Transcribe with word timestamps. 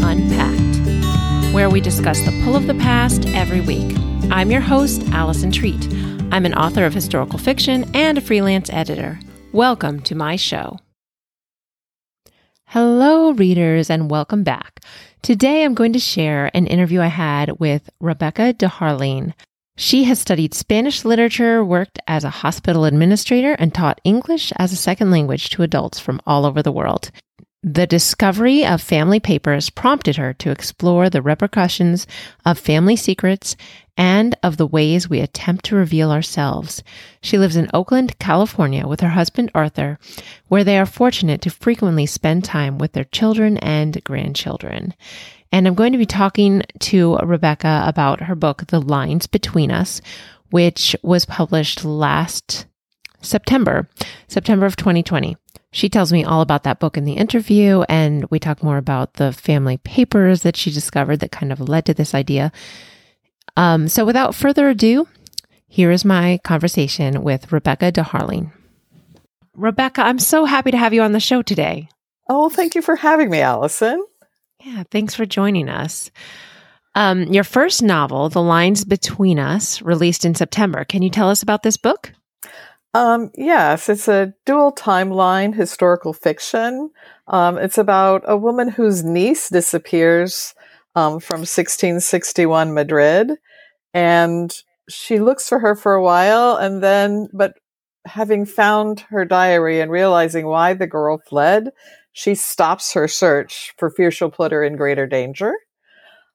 Unpacked, 0.00 1.54
where 1.54 1.68
we 1.68 1.80
discuss 1.80 2.20
the 2.20 2.40
pull 2.42 2.56
of 2.56 2.66
the 2.66 2.74
past 2.74 3.26
every 3.28 3.60
week. 3.60 3.94
I'm 4.30 4.50
your 4.50 4.62
host, 4.62 5.02
Allison 5.12 5.52
Treat. 5.52 5.86
I'm 6.32 6.46
an 6.46 6.54
author 6.54 6.86
of 6.86 6.94
historical 6.94 7.38
fiction 7.38 7.84
and 7.94 8.16
a 8.16 8.22
freelance 8.22 8.70
editor. 8.70 9.20
Welcome 9.52 10.00
to 10.02 10.14
my 10.14 10.36
show. 10.36 10.78
Hello, 12.68 13.32
readers, 13.32 13.90
and 13.90 14.10
welcome 14.10 14.42
back. 14.42 14.80
Today 15.20 15.62
I'm 15.62 15.74
going 15.74 15.92
to 15.92 15.98
share 15.98 16.50
an 16.54 16.66
interview 16.66 17.02
I 17.02 17.08
had 17.08 17.60
with 17.60 17.90
Rebecca 18.00 18.54
D'Harlingue. 18.54 19.34
She 19.76 20.04
has 20.04 20.18
studied 20.18 20.54
Spanish 20.54 21.04
literature, 21.04 21.62
worked 21.62 21.98
as 22.06 22.24
a 22.24 22.30
hospital 22.30 22.86
administrator, 22.86 23.52
and 23.58 23.74
taught 23.74 24.00
English 24.04 24.52
as 24.56 24.72
a 24.72 24.76
second 24.76 25.10
language 25.10 25.50
to 25.50 25.62
adults 25.62 26.00
from 26.00 26.20
all 26.26 26.46
over 26.46 26.62
the 26.62 26.72
world. 26.72 27.10
The 27.64 27.86
discovery 27.86 28.66
of 28.66 28.82
family 28.82 29.20
papers 29.20 29.70
prompted 29.70 30.16
her 30.16 30.32
to 30.34 30.50
explore 30.50 31.08
the 31.08 31.22
repercussions 31.22 32.08
of 32.44 32.58
family 32.58 32.96
secrets 32.96 33.54
and 33.96 34.34
of 34.42 34.56
the 34.56 34.66
ways 34.66 35.08
we 35.08 35.20
attempt 35.20 35.66
to 35.66 35.76
reveal 35.76 36.10
ourselves. 36.10 36.82
She 37.20 37.38
lives 37.38 37.54
in 37.54 37.70
Oakland, 37.72 38.18
California 38.18 38.84
with 38.84 38.98
her 38.98 39.10
husband 39.10 39.52
Arthur, 39.54 40.00
where 40.48 40.64
they 40.64 40.76
are 40.76 40.86
fortunate 40.86 41.40
to 41.42 41.50
frequently 41.50 42.04
spend 42.04 42.42
time 42.42 42.78
with 42.78 42.94
their 42.94 43.04
children 43.04 43.58
and 43.58 44.02
grandchildren. 44.02 44.92
And 45.52 45.68
I'm 45.68 45.76
going 45.76 45.92
to 45.92 45.98
be 45.98 46.06
talking 46.06 46.62
to 46.80 47.16
Rebecca 47.18 47.84
about 47.86 48.22
her 48.22 48.34
book, 48.34 48.66
The 48.66 48.80
Lines 48.80 49.28
Between 49.28 49.70
Us, 49.70 50.00
which 50.50 50.96
was 51.04 51.26
published 51.26 51.84
last 51.84 52.66
September, 53.20 53.88
September 54.26 54.66
of 54.66 54.74
2020. 54.74 55.36
She 55.72 55.88
tells 55.88 56.12
me 56.12 56.22
all 56.22 56.42
about 56.42 56.64
that 56.64 56.78
book 56.78 56.98
in 56.98 57.04
the 57.04 57.14
interview, 57.14 57.82
and 57.88 58.26
we 58.30 58.38
talk 58.38 58.62
more 58.62 58.76
about 58.76 59.14
the 59.14 59.32
family 59.32 59.78
papers 59.78 60.42
that 60.42 60.56
she 60.56 60.70
discovered 60.70 61.20
that 61.20 61.32
kind 61.32 61.50
of 61.50 61.66
led 61.66 61.86
to 61.86 61.94
this 61.94 62.14
idea. 62.14 62.52
Um, 63.56 63.88
so, 63.88 64.04
without 64.04 64.34
further 64.34 64.68
ado, 64.68 65.08
here 65.66 65.90
is 65.90 66.04
my 66.04 66.38
conversation 66.44 67.22
with 67.22 67.50
Rebecca 67.50 67.90
D'Harlingue. 67.90 68.52
Rebecca, 69.54 70.02
I'm 70.02 70.18
so 70.18 70.44
happy 70.44 70.70
to 70.70 70.76
have 70.76 70.92
you 70.92 71.02
on 71.02 71.12
the 71.12 71.20
show 71.20 71.40
today. 71.40 71.88
Oh, 72.28 72.50
thank 72.50 72.74
you 72.74 72.82
for 72.82 72.94
having 72.94 73.30
me, 73.30 73.40
Allison. 73.40 74.04
Yeah, 74.60 74.84
thanks 74.90 75.14
for 75.14 75.24
joining 75.24 75.70
us. 75.70 76.10
Um, 76.94 77.24
your 77.24 77.44
first 77.44 77.82
novel, 77.82 78.28
The 78.28 78.42
Lines 78.42 78.84
Between 78.84 79.38
Us, 79.38 79.80
released 79.80 80.26
in 80.26 80.34
September. 80.34 80.84
Can 80.84 81.00
you 81.00 81.10
tell 81.10 81.30
us 81.30 81.42
about 81.42 81.62
this 81.62 81.78
book? 81.78 82.12
Um, 82.94 83.30
yes, 83.36 83.88
it's 83.88 84.08
a 84.08 84.34
dual 84.44 84.72
timeline 84.72 85.54
historical 85.54 86.12
fiction. 86.12 86.90
Um, 87.26 87.56
it's 87.56 87.78
about 87.78 88.22
a 88.26 88.36
woman 88.36 88.68
whose 88.68 89.02
niece 89.02 89.48
disappears 89.48 90.54
um, 90.94 91.20
from 91.20 91.40
1661 91.40 92.74
Madrid, 92.74 93.32
and 93.94 94.54
she 94.90 95.20
looks 95.20 95.48
for 95.48 95.58
her 95.58 95.74
for 95.74 95.94
a 95.94 96.02
while, 96.02 96.56
and 96.56 96.82
then, 96.82 97.28
but 97.32 97.54
having 98.04 98.44
found 98.44 99.00
her 99.08 99.24
diary 99.24 99.80
and 99.80 99.90
realizing 99.90 100.46
why 100.46 100.74
the 100.74 100.86
girl 100.86 101.18
fled, 101.26 101.70
she 102.12 102.34
stops 102.34 102.92
her 102.92 103.08
search 103.08 103.72
for 103.78 103.88
fear 103.88 104.10
she'll 104.10 104.30
put 104.30 104.52
her 104.52 104.62
in 104.62 104.76
greater 104.76 105.06
danger. 105.06 105.54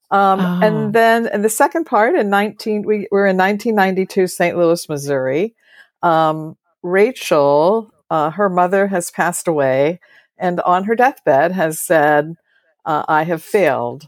Um, 0.10 0.40
oh. 0.40 0.60
And 0.64 0.94
then, 0.94 1.28
in 1.32 1.44
the 1.44 1.50
second 1.50 1.86
part, 1.86 2.16
in 2.16 2.32
19, 2.32 2.84
we, 2.84 3.08
we're 3.12 3.28
in 3.28 3.38
1992, 3.38 4.26
St. 4.26 4.58
Louis, 4.58 4.90
Missouri. 4.90 5.54
Um, 6.02 6.58
Rachel, 6.84 7.92
uh, 8.10 8.32
her 8.32 8.50
mother 8.50 8.88
has 8.88 9.12
passed 9.12 9.48
away, 9.48 10.00
and 10.38 10.60
on 10.62 10.86
her 10.86 10.96
deathbed 10.96 11.52
has 11.52 11.80
said, 11.80 12.36
uh, 12.86 13.04
I 13.08 13.24
have 13.24 13.44
failed. 13.44 14.08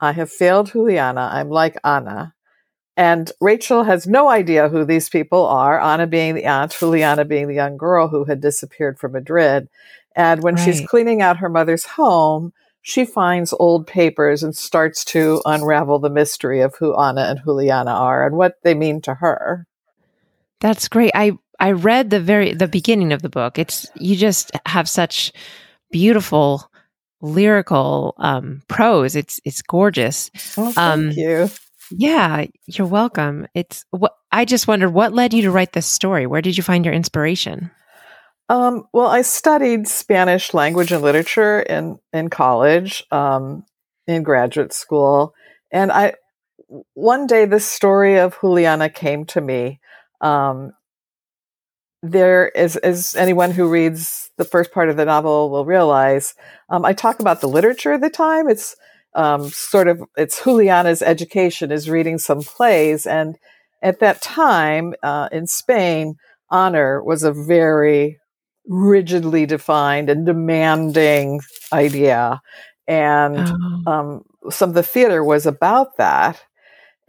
I 0.00 0.12
have 0.12 0.30
failed 0.30 0.72
Juliana. 0.72 1.30
I'm 1.32 1.50
like 1.50 1.76
Anna. 1.84 2.34
And 2.96 3.32
Rachel 3.40 3.84
has 3.84 4.06
no 4.06 4.28
idea 4.28 4.68
who 4.68 4.84
these 4.84 5.08
people 5.08 5.46
are, 5.46 5.80
Anna 5.80 6.06
being 6.06 6.34
the 6.34 6.44
aunt, 6.44 6.76
Juliana 6.78 7.24
being 7.24 7.48
the 7.48 7.54
young 7.54 7.76
girl 7.76 8.08
who 8.08 8.24
had 8.24 8.40
disappeared 8.40 8.98
from 8.98 9.12
Madrid. 9.12 9.68
And 10.14 10.42
when 10.42 10.56
right. 10.56 10.64
she's 10.64 10.86
cleaning 10.86 11.22
out 11.22 11.38
her 11.38 11.48
mother's 11.48 11.84
home, 11.84 12.52
she 12.82 13.04
finds 13.04 13.54
old 13.54 13.86
papers 13.86 14.42
and 14.42 14.56
starts 14.56 15.04
to 15.06 15.40
unravel 15.44 15.98
the 15.98 16.10
mystery 16.10 16.60
of 16.60 16.74
who 16.76 16.96
Anna 16.96 17.22
and 17.22 17.40
Juliana 17.44 17.92
are 17.92 18.26
and 18.26 18.36
what 18.36 18.58
they 18.62 18.74
mean 18.74 19.00
to 19.02 19.14
her. 19.14 19.66
That's 20.60 20.88
great. 20.88 21.12
I 21.14 21.32
I 21.58 21.72
read 21.72 22.10
the 22.10 22.20
very 22.20 22.54
the 22.54 22.68
beginning 22.68 23.12
of 23.12 23.22
the 23.22 23.28
book. 23.28 23.58
It's 23.58 23.86
you 23.94 24.16
just 24.16 24.50
have 24.66 24.88
such 24.88 25.32
beautiful 25.90 26.70
lyrical 27.20 28.14
um, 28.18 28.62
prose. 28.68 29.16
It's 29.16 29.40
it's 29.44 29.62
gorgeous. 29.62 30.30
Oh, 30.56 30.72
thank 30.72 30.78
um, 30.78 31.10
you. 31.10 31.48
Yeah, 31.90 32.46
you're 32.66 32.86
welcome. 32.86 33.46
It's 33.54 33.84
what 33.90 34.14
I 34.30 34.44
just 34.44 34.68
wondered 34.68 34.90
what 34.90 35.12
led 35.12 35.34
you 35.34 35.42
to 35.42 35.50
write 35.50 35.72
this 35.72 35.86
story. 35.86 36.26
Where 36.26 36.42
did 36.42 36.56
you 36.56 36.62
find 36.62 36.84
your 36.84 36.94
inspiration? 36.94 37.70
Um, 38.48 38.88
well, 38.92 39.06
I 39.06 39.22
studied 39.22 39.86
Spanish 39.86 40.54
language 40.54 40.92
and 40.92 41.02
literature 41.02 41.60
in 41.60 41.98
in 42.12 42.30
college, 42.30 43.04
um, 43.10 43.64
in 44.06 44.22
graduate 44.22 44.72
school, 44.72 45.34
and 45.70 45.92
I 45.92 46.14
one 46.94 47.26
day 47.26 47.44
this 47.44 47.66
story 47.66 48.18
of 48.18 48.38
Juliana 48.40 48.88
came 48.88 49.24
to 49.26 49.40
me, 49.40 49.80
um, 50.20 50.72
there 52.02 52.48
is, 52.48 52.76
as 52.76 53.14
anyone 53.14 53.50
who 53.50 53.68
reads 53.68 54.30
the 54.38 54.44
first 54.44 54.72
part 54.72 54.88
of 54.88 54.96
the 54.96 55.04
novel 55.04 55.50
will 55.50 55.66
realize, 55.66 56.34
um, 56.70 56.84
I 56.84 56.92
talk 56.92 57.20
about 57.20 57.40
the 57.40 57.48
literature 57.48 57.92
of 57.92 58.00
the 58.00 58.10
time. 58.10 58.48
It's 58.48 58.74
um, 59.14 59.48
sort 59.50 59.88
of 59.88 60.02
it's 60.16 60.42
Juliana's 60.44 61.02
education 61.02 61.72
is 61.72 61.90
reading 61.90 62.18
some 62.18 62.42
plays, 62.42 63.06
and 63.06 63.36
at 63.82 64.00
that 64.00 64.22
time 64.22 64.94
uh, 65.02 65.28
in 65.32 65.46
Spain, 65.46 66.14
honor 66.48 67.02
was 67.02 67.22
a 67.22 67.32
very 67.32 68.18
rigidly 68.66 69.46
defined 69.46 70.08
and 70.08 70.24
demanding 70.24 71.40
idea, 71.72 72.40
and 72.86 73.36
oh. 73.86 73.92
um, 73.92 74.22
some 74.50 74.70
of 74.70 74.74
the 74.74 74.82
theater 74.82 75.24
was 75.24 75.44
about 75.44 75.96
that. 75.98 76.40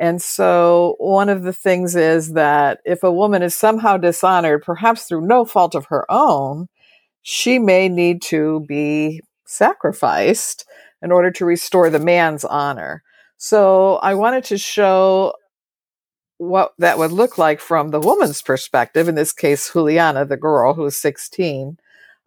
And 0.01 0.19
so 0.19 0.95
one 0.97 1.29
of 1.29 1.43
the 1.43 1.53
things 1.53 1.95
is 1.95 2.33
that 2.33 2.79
if 2.85 3.03
a 3.03 3.11
woman 3.11 3.43
is 3.43 3.53
somehow 3.53 3.97
dishonored, 3.97 4.63
perhaps 4.63 5.03
through 5.03 5.27
no 5.27 5.45
fault 5.45 5.75
of 5.75 5.85
her 5.85 6.11
own, 6.11 6.69
she 7.21 7.59
may 7.59 7.87
need 7.87 8.23
to 8.23 8.65
be 8.67 9.21
sacrificed 9.45 10.65
in 11.03 11.11
order 11.11 11.29
to 11.29 11.45
restore 11.45 11.91
the 11.91 11.99
man's 11.99 12.43
honor. 12.43 13.03
So 13.37 13.97
I 13.97 14.15
wanted 14.15 14.43
to 14.45 14.57
show 14.57 15.35
what 16.39 16.73
that 16.79 16.97
would 16.97 17.11
look 17.11 17.37
like 17.37 17.59
from 17.59 17.91
the 17.91 17.99
woman's 17.99 18.41
perspective, 18.41 19.07
in 19.07 19.13
this 19.13 19.31
case, 19.31 19.71
Juliana, 19.71 20.25
the 20.25 20.35
girl 20.35 20.73
who 20.73 20.81
was 20.81 20.97
16, 20.97 21.77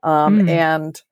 um, 0.04 0.42
mm. 0.42 0.48
and 0.48 1.02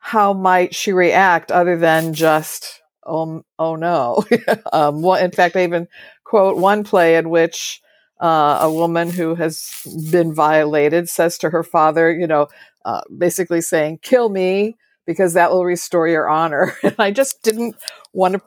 how 0.00 0.32
might 0.32 0.74
she 0.74 0.92
react 0.92 1.52
other 1.52 1.76
than 1.76 2.12
just 2.12 2.82
oh, 3.08 3.42
oh 3.58 3.76
no. 3.76 4.24
um, 4.72 5.02
well, 5.02 5.22
in 5.22 5.30
fact, 5.30 5.56
I 5.56 5.64
even 5.64 5.88
quote 6.24 6.56
one 6.56 6.84
play 6.84 7.16
in 7.16 7.30
which 7.30 7.80
uh, 8.20 8.58
a 8.62 8.72
woman 8.72 9.10
who 9.10 9.34
has 9.34 9.70
been 10.10 10.34
violated 10.34 11.08
says 11.08 11.38
to 11.38 11.50
her 11.50 11.62
father, 11.62 12.12
you 12.12 12.26
know, 12.26 12.48
uh, 12.84 13.00
basically 13.16 13.60
saying, 13.60 13.98
kill 14.02 14.28
me 14.28 14.76
because 15.06 15.34
that 15.34 15.50
will 15.50 15.64
restore 15.64 16.08
your 16.08 16.28
honor. 16.28 16.76
And 16.82 16.96
I 16.98 17.10
just 17.10 17.42
didn't 17.42 17.76
want 18.12 18.34
to 18.34 18.42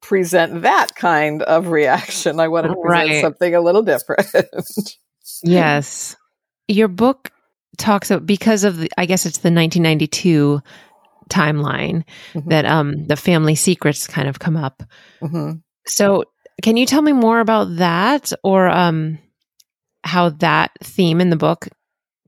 present 0.00 0.62
that 0.62 0.94
kind 0.96 1.42
of 1.42 1.68
reaction. 1.68 2.40
I 2.40 2.48
wanted 2.48 2.68
to 2.68 2.74
present 2.74 3.10
right. 3.10 3.20
something 3.20 3.54
a 3.54 3.60
little 3.60 3.82
different. 3.82 4.26
yes. 5.42 6.16
Your 6.68 6.88
book 6.88 7.30
talks 7.76 8.10
about, 8.10 8.26
because 8.26 8.64
of 8.64 8.78
the, 8.78 8.90
I 8.96 9.06
guess 9.06 9.26
it's 9.26 9.38
the 9.38 9.52
1992 9.52 10.60
timeline 11.30 12.04
mm-hmm. 12.34 12.48
that 12.48 12.66
um 12.66 13.06
the 13.06 13.16
family 13.16 13.54
secrets 13.54 14.06
kind 14.06 14.28
of 14.28 14.38
come 14.38 14.56
up. 14.56 14.82
Mm-hmm. 15.22 15.58
So, 15.86 16.24
can 16.62 16.76
you 16.76 16.86
tell 16.86 17.02
me 17.02 17.12
more 17.12 17.40
about 17.40 17.76
that 17.76 18.32
or 18.42 18.68
um 18.68 19.18
how 20.04 20.30
that 20.30 20.72
theme 20.82 21.20
in 21.20 21.30
the 21.30 21.36
book 21.36 21.68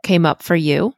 came 0.02 0.26
up 0.26 0.42
for 0.42 0.56
you? 0.56 0.94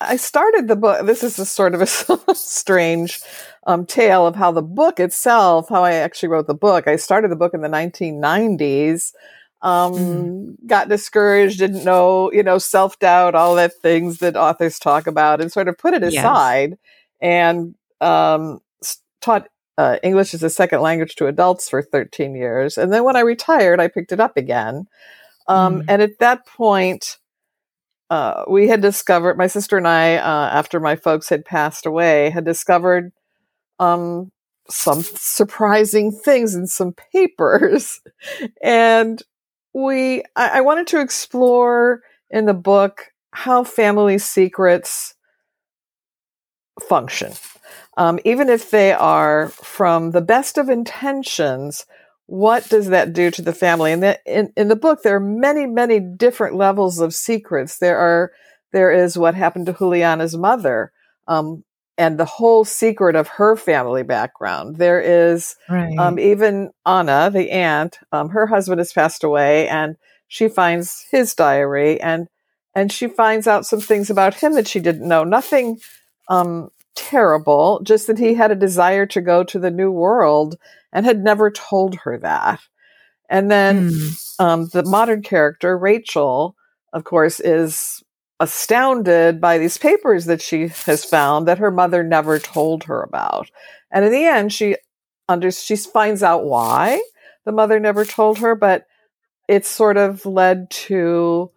I 0.00 0.16
started 0.16 0.66
the 0.66 0.76
book. 0.76 1.04
This 1.06 1.22
is 1.22 1.38
a 1.38 1.44
sort 1.44 1.74
of 1.74 1.82
a 1.82 1.86
strange 2.34 3.20
um, 3.66 3.84
tale 3.84 4.26
of 4.26 4.34
how 4.34 4.50
the 4.50 4.62
book 4.62 4.98
itself, 4.98 5.68
how 5.68 5.84
I 5.84 5.92
actually 5.92 6.30
wrote 6.30 6.46
the 6.46 6.54
book. 6.54 6.88
I 6.88 6.96
started 6.96 7.30
the 7.30 7.36
book 7.36 7.52
in 7.52 7.60
the 7.60 7.68
1990s. 7.68 9.12
Um, 9.62 9.92
mm. 9.92 10.66
got 10.66 10.88
discouraged, 10.88 11.58
didn't 11.58 11.84
know, 11.84 12.32
you 12.32 12.42
know, 12.42 12.56
self 12.56 12.98
doubt, 12.98 13.34
all 13.34 13.56
that 13.56 13.74
things 13.74 14.18
that 14.18 14.34
authors 14.34 14.78
talk 14.78 15.06
about, 15.06 15.42
and 15.42 15.52
sort 15.52 15.68
of 15.68 15.76
put 15.76 15.92
it 15.92 16.02
aside. 16.02 16.70
Yes 16.70 16.78
and 17.20 17.74
um, 18.00 18.60
taught 19.20 19.48
uh, 19.78 19.96
English 20.02 20.34
as 20.34 20.42
a 20.42 20.50
second 20.50 20.80
language 20.82 21.14
to 21.16 21.26
adults 21.26 21.68
for 21.68 21.82
13 21.82 22.34
years. 22.34 22.76
And 22.76 22.92
then 22.92 23.04
when 23.04 23.16
I 23.16 23.20
retired, 23.20 23.80
I 23.80 23.88
picked 23.88 24.12
it 24.12 24.20
up 24.20 24.36
again. 24.36 24.86
Um, 25.48 25.80
mm. 25.80 25.84
And 25.88 26.02
at 26.02 26.18
that 26.18 26.46
point, 26.46 27.18
uh, 28.10 28.44
we 28.48 28.68
had 28.68 28.82
discovered, 28.82 29.38
my 29.38 29.46
sister 29.46 29.76
and 29.76 29.88
I, 29.88 30.16
uh, 30.16 30.50
after 30.52 30.80
my 30.80 30.96
folks 30.96 31.28
had 31.28 31.44
passed 31.44 31.86
away, 31.86 32.30
had 32.30 32.44
discovered 32.44 33.12
um, 33.78 34.32
some 34.68 35.02
surprising 35.02 36.12
things 36.12 36.54
in 36.54 36.66
some 36.66 36.94
papers. 37.12 38.00
And 38.62 39.22
we, 39.72 40.24
I, 40.36 40.58
I 40.58 40.60
wanted 40.60 40.88
to 40.88 41.00
explore 41.00 42.02
in 42.28 42.46
the 42.46 42.54
book 42.54 43.12
how 43.32 43.64
family 43.64 44.18
secrets 44.18 45.14
function. 46.80 47.32
Um, 47.96 48.18
even 48.24 48.48
if 48.48 48.70
they 48.70 48.92
are 48.92 49.48
from 49.48 50.12
the 50.12 50.20
best 50.20 50.58
of 50.58 50.68
intentions, 50.68 51.86
what 52.26 52.68
does 52.68 52.88
that 52.88 53.12
do 53.12 53.30
to 53.32 53.42
the 53.42 53.52
family? 53.52 53.92
And 53.92 54.02
that 54.02 54.20
in, 54.24 54.52
in 54.56 54.68
the 54.68 54.76
book, 54.76 55.02
there 55.02 55.16
are 55.16 55.20
many, 55.20 55.66
many 55.66 55.98
different 56.00 56.54
levels 56.54 57.00
of 57.00 57.12
secrets. 57.12 57.78
There 57.78 57.98
are, 57.98 58.32
there 58.72 58.92
is 58.92 59.18
what 59.18 59.34
happened 59.34 59.66
to 59.66 59.72
Juliana's 59.72 60.36
mother, 60.36 60.92
um, 61.26 61.64
and 61.98 62.18
the 62.18 62.24
whole 62.24 62.64
secret 62.64 63.16
of 63.16 63.28
her 63.28 63.56
family 63.56 64.04
background. 64.04 64.76
There 64.76 65.00
is 65.00 65.56
right. 65.68 65.98
um, 65.98 66.18
even 66.18 66.70
Anna, 66.86 67.30
the 67.30 67.50
aunt. 67.50 67.98
Um, 68.12 68.30
her 68.30 68.46
husband 68.46 68.78
has 68.78 68.92
passed 68.92 69.24
away, 69.24 69.68
and 69.68 69.96
she 70.28 70.48
finds 70.48 71.04
his 71.10 71.34
diary, 71.34 72.00
and 72.00 72.28
and 72.74 72.92
she 72.92 73.08
finds 73.08 73.48
out 73.48 73.66
some 73.66 73.80
things 73.80 74.08
about 74.08 74.34
him 74.34 74.54
that 74.54 74.68
she 74.68 74.78
didn't 74.78 75.06
know. 75.06 75.24
Nothing 75.24 75.80
um, 76.30 76.70
terrible, 76.94 77.80
just 77.82 78.06
that 78.06 78.18
he 78.18 78.34
had 78.34 78.50
a 78.50 78.56
desire 78.56 79.04
to 79.06 79.20
go 79.20 79.44
to 79.44 79.58
the 79.58 79.70
new 79.70 79.90
world 79.90 80.56
and 80.92 81.04
had 81.04 81.22
never 81.22 81.50
told 81.50 81.96
her 81.96 82.16
that. 82.18 82.60
And 83.28 83.50
then 83.50 83.90
mm. 83.90 84.40
um, 84.40 84.68
the 84.72 84.84
modern 84.84 85.22
character, 85.22 85.76
Rachel, 85.76 86.56
of 86.92 87.04
course, 87.04 87.40
is 87.40 88.02
astounded 88.40 89.40
by 89.40 89.58
these 89.58 89.76
papers 89.76 90.24
that 90.24 90.40
she 90.40 90.68
has 90.86 91.04
found 91.04 91.46
that 91.46 91.58
her 91.58 91.70
mother 91.70 92.02
never 92.02 92.38
told 92.38 92.84
her 92.84 93.02
about. 93.02 93.50
And 93.90 94.04
in 94.04 94.12
the 94.12 94.24
end, 94.24 94.52
she 94.52 94.76
under 95.28 95.50
she 95.50 95.76
finds 95.76 96.22
out 96.22 96.44
why 96.44 97.02
the 97.44 97.52
mother 97.52 97.78
never 97.78 98.04
told 98.04 98.38
her, 98.38 98.54
but 98.54 98.86
it's 99.46 99.68
sort 99.68 99.96
of 99.96 100.24
led 100.26 100.70
to 100.70 101.50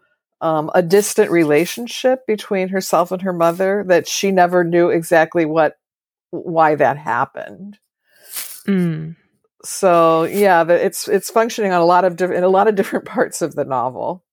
um, 0.44 0.70
a 0.76 0.82
distant 0.82 1.32
relationship 1.32 2.28
between 2.28 2.68
herself 2.68 3.14
and 3.14 3.22
her 3.22 3.32
mother 3.32 3.86
that 3.88 4.10
she 4.10 4.30
never 4.30 4.66
knew 4.66 4.90
exactly 4.90 5.46
what 5.46 5.78
why 6.32 6.76
that 6.76 6.98
happened. 6.98 7.80
Mm. 8.68 9.16
So 9.64 10.26
yeah, 10.26 10.68
it's 10.68 11.08
it's 11.08 11.32
functioning 11.32 11.72
on 11.72 11.80
a 11.80 11.86
lot 11.86 12.04
of 12.04 12.18
different 12.18 12.40
in 12.40 12.44
a 12.44 12.50
lot 12.50 12.68
of 12.68 12.76
different 12.76 13.06
parts 13.18 13.42
of 13.42 13.56
the 13.56 13.64
novel. 13.64 14.26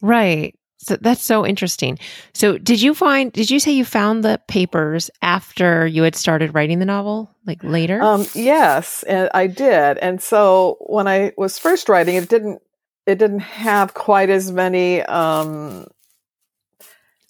Right. 0.00 0.58
So 0.78 0.96
that's 0.96 1.22
so 1.22 1.46
interesting. 1.46 1.98
So 2.32 2.56
did 2.56 2.80
you 2.80 2.94
find 2.94 3.30
did 3.30 3.50
you 3.50 3.60
say 3.60 3.72
you 3.72 3.84
found 3.84 4.24
the 4.24 4.40
papers 4.48 5.10
after 5.20 5.86
you 5.86 6.02
had 6.02 6.14
started 6.14 6.54
writing 6.54 6.78
the 6.78 6.86
novel? 6.86 7.30
Like 7.46 7.62
later? 7.62 8.00
Um 8.00 8.26
yes, 8.34 9.02
and 9.02 9.28
I 9.34 9.48
did. 9.48 9.98
And 9.98 10.22
so 10.22 10.78
when 10.80 11.06
I 11.06 11.32
was 11.36 11.58
first 11.58 11.90
writing 11.90 12.16
it 12.16 12.30
didn't 12.30 12.62
it 13.06 13.18
didn't 13.18 13.40
have 13.40 13.94
quite 13.94 14.30
as 14.30 14.52
many 14.52 15.02
um 15.02 15.86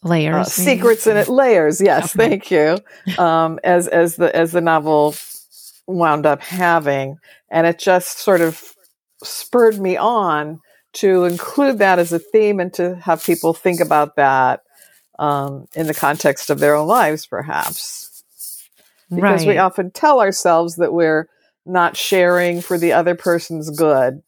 layers 0.03 0.35
uh, 0.35 0.45
secrets 0.45 1.07
in 1.07 1.17
it 1.17 1.29
layers 1.29 1.81
yes 1.81 2.17
okay. 2.17 2.29
thank 2.29 2.51
you 2.51 2.79
um 3.19 3.59
as 3.63 3.87
as 3.89 4.17
the 4.17 4.35
as 4.35 4.53
the 4.53 4.61
novel 4.61 5.15
wound 5.87 6.25
up 6.25 6.43
having 6.43 7.19
and 7.51 7.67
it 7.67 7.79
just 7.79 8.19
sort 8.19 8.41
of 8.41 8.75
spurred 9.23 9.79
me 9.79 9.97
on 9.97 10.61
to 10.93 11.25
include 11.25 11.79
that 11.79 11.99
as 11.99 12.13
a 12.13 12.19
theme 12.19 12.61
and 12.61 12.73
to 12.75 12.97
have 12.97 13.23
people 13.23 13.55
think 13.55 13.81
about 13.81 14.17
that 14.17 14.63
um, 15.19 15.67
in 15.75 15.87
the 15.87 15.95
context 15.95 16.51
of 16.51 16.59
their 16.59 16.75
own 16.75 16.89
lives, 16.89 17.27
perhaps. 17.27 18.25
Because 19.09 19.45
right. 19.45 19.55
we 19.55 19.59
often 19.59 19.91
tell 19.91 20.21
ourselves 20.21 20.77
that 20.77 20.93
we're 20.93 21.29
not 21.67 21.97
sharing 21.97 22.61
for 22.61 22.79
the 22.79 22.93
other 22.93 23.15
person's 23.15 23.71
good, 23.71 24.23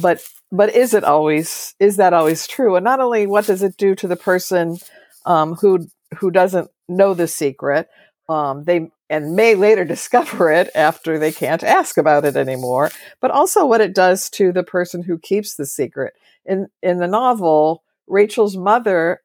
but 0.00 0.22
but 0.52 0.74
is 0.74 0.92
it 0.92 1.02
always 1.02 1.74
is 1.80 1.96
that 1.96 2.12
always 2.12 2.46
true? 2.46 2.76
And 2.76 2.84
not 2.84 3.00
only 3.00 3.26
what 3.26 3.46
does 3.46 3.62
it 3.62 3.76
do 3.78 3.94
to 3.96 4.06
the 4.06 4.16
person 4.16 4.76
um, 5.24 5.54
who 5.54 5.88
who 6.18 6.30
doesn't 6.30 6.70
know 6.88 7.14
the 7.14 7.26
secret, 7.26 7.88
um, 8.28 8.64
they 8.64 8.90
and 9.08 9.34
may 9.34 9.54
later 9.54 9.84
discover 9.86 10.52
it 10.52 10.70
after 10.74 11.18
they 11.18 11.32
can't 11.32 11.64
ask 11.64 11.96
about 11.96 12.26
it 12.26 12.36
anymore, 12.36 12.90
but 13.20 13.30
also 13.30 13.66
what 13.66 13.80
it 13.80 13.94
does 13.94 14.28
to 14.30 14.52
the 14.52 14.62
person 14.62 15.02
who 15.02 15.18
keeps 15.18 15.56
the 15.56 15.66
secret. 15.66 16.12
In 16.44 16.68
in 16.82 16.98
the 16.98 17.08
novel, 17.08 17.82
Rachel's 18.06 18.56
mother 18.56 19.22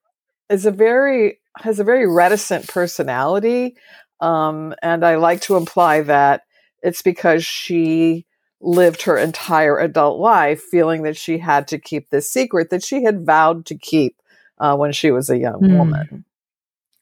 is 0.50 0.66
a 0.66 0.72
very 0.72 1.40
has 1.58 1.80
a 1.80 1.84
very 1.84 2.08
reticent 2.08 2.68
personality, 2.68 3.76
um, 4.22 4.74
and 4.82 5.06
I 5.06 5.16
like 5.16 5.42
to 5.42 5.58
imply 5.58 6.04
that 6.04 6.44
it's 6.82 7.02
because 7.02 7.44
she 7.44 8.27
lived 8.62 9.04
her 9.04 9.18
entire 9.18 9.78
adult 9.78 10.20
life 10.20 10.62
feeling 10.62 11.04
that 11.04 11.16
she 11.16 11.38
had 11.38 11.68
to 11.68 11.78
keep 11.78 12.10
this 12.10 12.30
secret 12.30 12.70
that 12.70 12.84
she 12.84 13.04
had 13.04 13.26
vowed 13.26 13.66
to 13.66 13.78
keep 13.78 14.16
uh, 14.60 14.76
when 14.76 14.92
she 14.92 15.12
was 15.12 15.30
a 15.30 15.38
young 15.38 15.62
mm. 15.62 15.78
woman. 15.78 16.26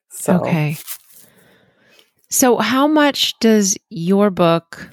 So. 0.09 0.35
Okay. 0.39 0.77
So, 2.29 2.57
how 2.57 2.87
much 2.87 3.37
does 3.39 3.77
your 3.89 4.29
book 4.29 4.89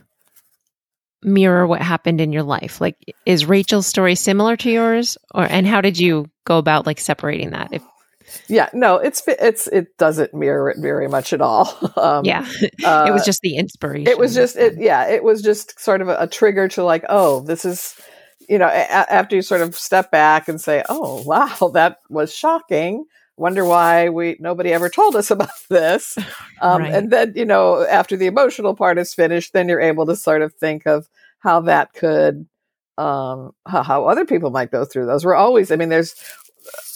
mirror 1.22 1.66
what 1.66 1.82
happened 1.82 2.20
in 2.20 2.32
your 2.32 2.42
life? 2.42 2.80
Like, 2.80 2.96
is 3.26 3.46
Rachel's 3.46 3.86
story 3.86 4.14
similar 4.14 4.56
to 4.58 4.70
yours, 4.70 5.16
or 5.34 5.44
and 5.44 5.66
how 5.66 5.80
did 5.80 5.98
you 5.98 6.30
go 6.44 6.58
about 6.58 6.86
like 6.86 7.00
separating 7.00 7.50
that? 7.50 7.72
If 7.72 7.82
yeah, 8.48 8.68
no, 8.72 8.96
it's 8.96 9.22
it's 9.26 9.66
it 9.68 9.96
doesn't 9.98 10.34
mirror 10.34 10.70
it 10.70 10.78
very 10.80 11.08
much 11.08 11.32
at 11.32 11.40
all. 11.40 11.78
Um, 12.02 12.24
yeah, 12.24 12.46
uh, 12.84 13.04
it 13.08 13.12
was 13.12 13.24
just 13.24 13.40
the 13.42 13.56
inspiration. 13.56 14.08
It 14.08 14.18
was 14.18 14.34
just 14.34 14.56
it. 14.56 14.74
Yeah, 14.78 15.06
it 15.08 15.22
was 15.22 15.42
just 15.42 15.78
sort 15.78 16.00
of 16.00 16.08
a, 16.08 16.16
a 16.20 16.26
trigger 16.26 16.66
to 16.68 16.82
like, 16.82 17.04
oh, 17.08 17.40
this 17.40 17.64
is, 17.64 17.94
you 18.48 18.58
know, 18.58 18.66
a- 18.66 19.12
after 19.12 19.36
you 19.36 19.42
sort 19.42 19.60
of 19.60 19.76
step 19.76 20.10
back 20.10 20.48
and 20.48 20.60
say, 20.60 20.82
oh, 20.88 21.22
wow, 21.26 21.70
that 21.74 21.98
was 22.08 22.34
shocking 22.34 23.04
wonder 23.36 23.64
why 23.64 24.08
we 24.08 24.36
nobody 24.40 24.72
ever 24.72 24.88
told 24.88 25.16
us 25.16 25.30
about 25.30 25.48
this 25.70 26.18
um, 26.60 26.82
right. 26.82 26.94
and 26.94 27.10
then 27.10 27.32
you 27.34 27.44
know 27.44 27.84
after 27.86 28.16
the 28.16 28.26
emotional 28.26 28.74
part 28.74 28.98
is 28.98 29.14
finished 29.14 29.52
then 29.52 29.68
you're 29.68 29.80
able 29.80 30.06
to 30.06 30.14
sort 30.14 30.42
of 30.42 30.52
think 30.54 30.86
of 30.86 31.08
how 31.38 31.60
that 31.60 31.92
could 31.94 32.46
um, 32.98 33.52
how, 33.66 33.82
how 33.82 34.04
other 34.06 34.26
people 34.26 34.50
might 34.50 34.70
go 34.70 34.84
through 34.84 35.06
those 35.06 35.24
we're 35.24 35.34
always 35.34 35.72
i 35.72 35.76
mean 35.76 35.88
there's 35.88 36.14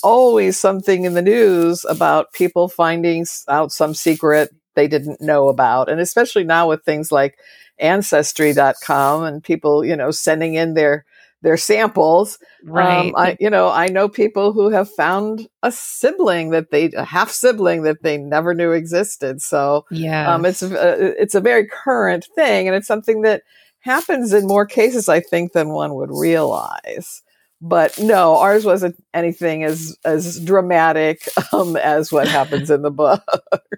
always 0.02 0.58
something 0.58 1.04
in 1.04 1.14
the 1.14 1.23
news 1.23 1.85
about 1.88 2.32
people 2.32 2.68
finding 2.68 3.26
out 3.49 3.73
some 3.73 3.94
secret 3.94 4.54
they 4.75 4.88
didn't 4.88 5.20
know 5.20 5.49
about 5.49 5.88
and 5.88 6.00
especially 6.00 6.44
now 6.44 6.68
with 6.68 6.85
things 6.85 7.11
like 7.11 7.38
ancestry.com 7.78 9.25
and 9.25 9.42
people 9.42 9.85
you 9.85 9.96
know 9.96 10.11
sending 10.11 10.54
in 10.54 10.75
their 10.75 11.04
their 11.42 11.56
samples. 11.56 12.38
Right. 12.64 13.06
Um, 13.06 13.12
I, 13.16 13.37
you 13.38 13.50
know, 13.50 13.68
I 13.68 13.87
know 13.87 14.08
people 14.08 14.52
who 14.52 14.70
have 14.70 14.90
found 14.90 15.49
a 15.62 15.70
sibling 15.70 16.50
that 16.50 16.70
they, 16.70 16.90
a 16.92 17.04
half 17.04 17.30
sibling 17.30 17.82
that 17.82 18.02
they 18.02 18.16
never 18.16 18.54
knew 18.54 18.73
existed. 18.73 19.40
So, 19.42 19.85
yeah, 19.90 20.35
um, 20.35 20.44
it's, 20.44 20.62
uh, 20.62 21.14
it's 21.18 21.37
a 21.37 21.40
very 21.40 21.66
current 21.66 22.26
thing. 22.35 22.66
And 22.66 22.75
it's 22.75 22.88
something 22.88 23.23
that 23.23 23.42
happens 23.78 24.32
in 24.32 24.46
more 24.46 24.66
cases, 24.66 25.08
I 25.08 25.20
think, 25.20 25.52
than 25.52 25.68
one 25.68 25.94
would 25.94 26.11
realize. 26.11 27.23
But 27.60 27.98
no, 27.98 28.36
ours 28.36 28.64
wasn't 28.64 29.02
anything 29.14 29.64
as, 29.64 29.96
as 30.04 30.44
dramatic 30.44 31.26
um, 31.52 31.76
as 31.76 32.12
what 32.12 32.28
happens 32.28 32.70
in 32.70 32.82
the 32.82 32.90
book. 32.90 33.22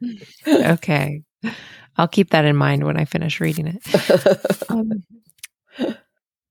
okay. 0.49 1.23
I'll 1.97 2.09
keep 2.09 2.31
that 2.31 2.45
in 2.45 2.57
mind 2.57 2.85
when 2.85 2.97
I 2.97 3.05
finish 3.05 3.41
reading 3.41 3.67
it. 3.67 4.45
Um, 4.71 5.03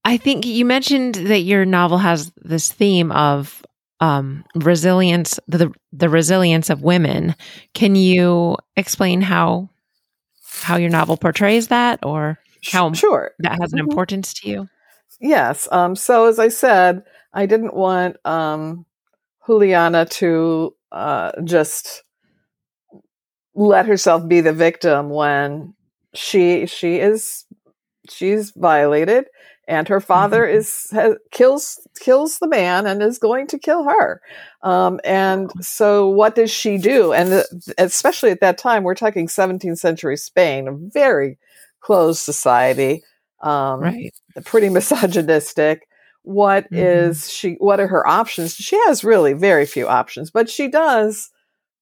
I 0.03 0.15
think 0.15 0.45
you 0.45 0.63
mentioned 0.63 1.15
that 1.15 1.41
your 1.41 1.65
novel 1.65 1.97
has 1.97 2.31
this 2.37 2.71
theme 2.71 3.11
of 3.11 3.61
um, 3.99 4.45
resilience, 4.55 5.37
the 5.47 5.71
the 5.91 6.07
resilience 6.07 6.69
of 6.69 6.81
women. 6.81 7.35
Can 7.73 7.95
you 7.95 8.55
explain 8.77 9.21
how 9.21 9.69
how 10.49 10.77
your 10.77 10.89
novel 10.89 11.17
portrays 11.17 11.67
that, 11.67 12.05
or 12.05 12.39
how 12.71 12.93
sure 12.93 13.31
that 13.39 13.59
has 13.59 13.73
an 13.73 13.79
mm-hmm. 13.79 13.89
importance 13.89 14.33
to 14.35 14.49
you? 14.49 14.69
Yes. 15.19 15.67
Um, 15.71 15.95
so 15.95 16.27
as 16.27 16.39
I 16.39 16.49
said, 16.49 17.03
I 17.33 17.45
didn't 17.45 17.73
want 17.73 18.17
um, 18.25 18.85
Juliana 19.45 20.05
to 20.05 20.75
uh, 20.91 21.31
just 21.43 22.03
let 23.55 23.87
herself 23.87 24.27
be 24.27 24.41
the 24.41 24.53
victim 24.53 25.09
when 25.09 25.73
she 26.13 26.65
she 26.67 26.97
is 26.97 27.45
she's 28.09 28.51
violated 28.51 29.25
and 29.67 29.87
her 29.87 29.99
father 29.99 30.43
mm-hmm. 30.45 30.57
is 30.57 30.87
has, 30.91 31.15
kills 31.31 31.87
kills 31.99 32.37
the 32.39 32.47
man 32.47 32.85
and 32.85 33.01
is 33.01 33.17
going 33.17 33.47
to 33.47 33.57
kill 33.57 33.83
her 33.83 34.21
um, 34.61 34.99
and 35.03 35.51
so 35.59 36.07
what 36.07 36.35
does 36.35 36.51
she 36.51 36.77
do 36.77 37.11
and 37.13 37.31
the, 37.31 37.73
especially 37.77 38.29
at 38.29 38.41
that 38.41 38.57
time 38.57 38.83
we're 38.83 38.95
talking 38.95 39.27
17th 39.27 39.79
century 39.79 40.15
spain 40.15 40.67
a 40.67 40.71
very 40.73 41.37
closed 41.81 42.19
society 42.19 43.03
um, 43.41 43.79
right 43.81 44.13
pretty 44.45 44.69
misogynistic 44.77 45.87
What 46.23 46.65
mm-hmm. 46.65 46.75
is 46.75 47.31
she 47.31 47.53
what 47.59 47.79
are 47.79 47.87
her 47.87 48.07
options 48.07 48.55
she 48.55 48.77
has 48.87 49.03
really 49.03 49.33
very 49.33 49.65
few 49.65 49.87
options 49.87 50.31
but 50.31 50.49
she 50.49 50.67
does 50.67 51.29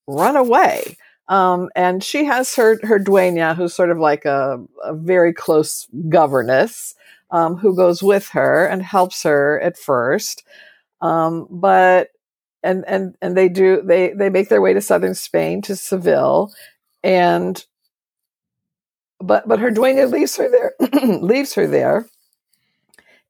run 0.08 0.36
away 0.36 0.98
Um, 1.28 1.70
and 1.76 2.04
she 2.04 2.26
has 2.26 2.56
her 2.56 2.80
her 2.84 3.00
dueña, 3.00 3.56
who's 3.56 3.74
sort 3.74 3.90
of 3.90 3.98
like 3.98 4.26
a, 4.26 4.64
a 4.84 4.94
very 4.94 5.34
close 5.34 5.88
governess, 6.10 6.94
um, 7.32 7.58
who 7.58 7.76
goes 7.76 8.04
with 8.04 8.30
her 8.30 8.68
and 8.68 8.84
helps 8.84 9.24
her 9.24 9.60
at 9.62 9.78
first. 9.78 10.44
Um, 11.02 11.48
but 11.50 12.10
and 12.64 12.86
and 12.88 13.16
and 13.22 13.36
they 13.36 13.50
do 13.50 13.82
they 13.82 14.14
they 14.14 14.30
make 14.30 14.50
their 14.50 14.62
way 14.62 14.74
to 14.74 14.82
southern 14.82 15.16
Spain 15.16 15.62
to 15.64 15.76
Seville, 15.76 16.54
and 17.04 17.66
but 19.20 19.48
but 19.48 19.60
her 19.60 19.72
dueña 19.72 20.12
leaves 20.12 20.36
her 20.38 20.50
there 20.50 20.74
leaves 21.22 21.54
her 21.56 21.68
there, 21.68 22.08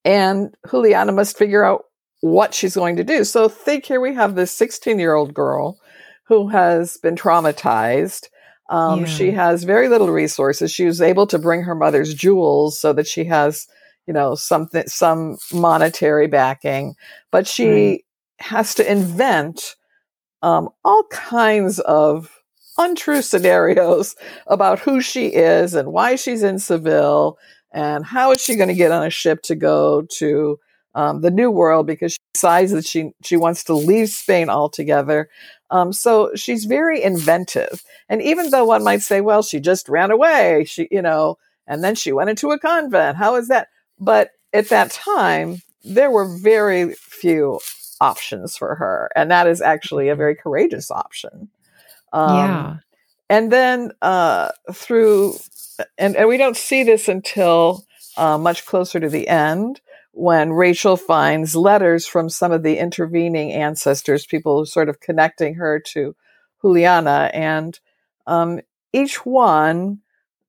and 0.04 0.56
Juliana 0.70 1.12
must 1.12 1.38
figure 1.38 1.64
out 1.64 1.86
what 2.22 2.54
she's 2.54 2.76
going 2.76 2.96
to 2.96 3.04
do. 3.04 3.24
So 3.24 3.48
think 3.48 3.86
here 3.86 4.02
we 4.02 4.14
have 4.16 4.36
this 4.36 4.52
16 4.52 4.98
year 5.00 5.14
old 5.14 5.34
girl 5.34 5.80
who 6.28 6.48
has 6.50 6.98
been 6.98 7.16
traumatized. 7.16 8.26
Um, 8.70 9.02
yeah. 9.02 9.06
She 9.06 9.32
has 9.32 9.64
very 9.64 9.90
little 9.90 10.10
resources. 10.10 10.72
She 10.72 10.86
was 10.86 11.02
able 11.02 11.28
to 11.28 11.38
bring 11.38 11.64
her 11.64 11.76
mother's 11.76 12.16
jewels 12.16 12.80
so 12.80 12.94
that 12.94 13.06
she 13.06 13.26
has, 13.26 13.68
you 14.08 14.14
know, 14.14 14.34
something, 14.34 14.88
some 14.88 15.38
monetary 15.54 16.26
backing, 16.26 16.96
but 17.32 17.46
she 17.46 18.06
has 18.40 18.74
to 18.76 18.92
invent 18.92 19.76
um, 20.42 20.70
all 20.84 21.04
kinds 21.12 21.80
of 21.80 22.35
untrue 22.78 23.22
scenarios 23.22 24.16
about 24.48 24.80
who 24.80 25.02
she 25.02 25.28
is 25.28 25.74
and 25.74 25.92
why 25.92 26.16
she's 26.16 26.44
in 26.44 26.60
Seville 26.60 27.38
and 27.72 28.06
how 28.06 28.32
is 28.32 28.42
she 28.42 28.56
going 28.56 28.70
to 28.70 28.74
get 28.74 28.92
on 28.92 29.06
a 29.06 29.10
ship 29.10 29.42
to 29.44 29.56
go 29.56 30.04
to 30.18 30.60
um, 30.96 31.22
the 31.22 31.32
New 31.32 31.52
World 31.52 31.88
because 31.88 32.14
she 32.14 32.20
decides 32.34 32.72
that 32.72 32.86
she 32.86 33.12
she 33.24 33.36
wants 33.36 33.66
to 33.66 33.74
leave 33.74 34.10
Spain 34.10 34.50
altogether. 34.50 35.30
Um, 35.70 35.92
so 35.92 36.32
she's 36.36 36.66
very 36.66 37.04
inventive. 37.04 37.84
And 38.08 38.22
even 38.22 38.50
though 38.50 38.66
one 38.66 38.84
might 38.84 39.02
say, 39.02 39.20
well, 39.20 39.44
she 39.44 39.60
just 39.60 39.90
ran 39.90 40.12
away, 40.12 40.64
she, 40.66 40.88
you 40.92 41.02
know, 41.02 41.38
and 41.68 41.84
then 41.84 41.96
she 41.96 42.14
went 42.14 42.30
into 42.30 42.52
a 42.52 42.60
convent. 42.60 43.18
How 43.18 43.36
is 43.36 43.50
that? 43.50 43.68
But 44.00 44.32
at 44.54 44.70
that 44.70 44.92
time, 44.92 45.62
there 45.84 46.12
were 46.12 46.38
very 46.38 46.94
few 46.94 47.60
options 48.00 48.56
for 48.56 48.76
her. 48.76 49.10
And 49.16 49.30
that 49.32 49.48
is 49.48 49.62
actually 49.62 50.10
a 50.10 50.16
very 50.16 50.36
courageous 50.36 50.92
option. 50.92 51.50
Um, 52.16 52.36
yeah. 52.38 52.78
And 53.30 53.52
then 53.52 53.92
uh, 54.02 54.52
through, 54.72 55.36
and, 55.98 56.16
and 56.16 56.30
we 56.30 56.38
don't 56.38 56.56
see 56.58 56.84
this 56.84 57.08
until 57.08 57.84
uh, 58.18 58.38
much 58.38 58.66
closer 58.66 59.00
to 59.00 59.10
the 59.10 59.28
end, 59.28 59.82
when 60.12 60.54
Rachel 60.54 60.96
finds 60.96 61.56
letters 61.56 62.08
from 62.08 62.30
some 62.30 62.54
of 62.54 62.64
the 62.64 62.78
intervening 62.78 63.52
ancestors, 63.52 64.26
people 64.26 64.66
sort 64.66 64.88
of 64.88 65.02
connecting 65.02 65.56
her 65.56 65.82
to 65.94 66.16
Juliana. 66.62 67.30
And 67.34 67.78
um, 68.26 68.62
each 68.94 69.26
one 69.26 70.00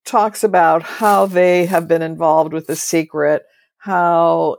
talks 0.05 0.45
about 0.45 0.85
how 0.85 1.27
they 1.27 1.67
have 1.67 1.89
been 1.89 2.03
involved 2.03 2.53
with 2.53 2.69
the 2.69 2.77
secret, 2.77 3.43
how 3.79 4.59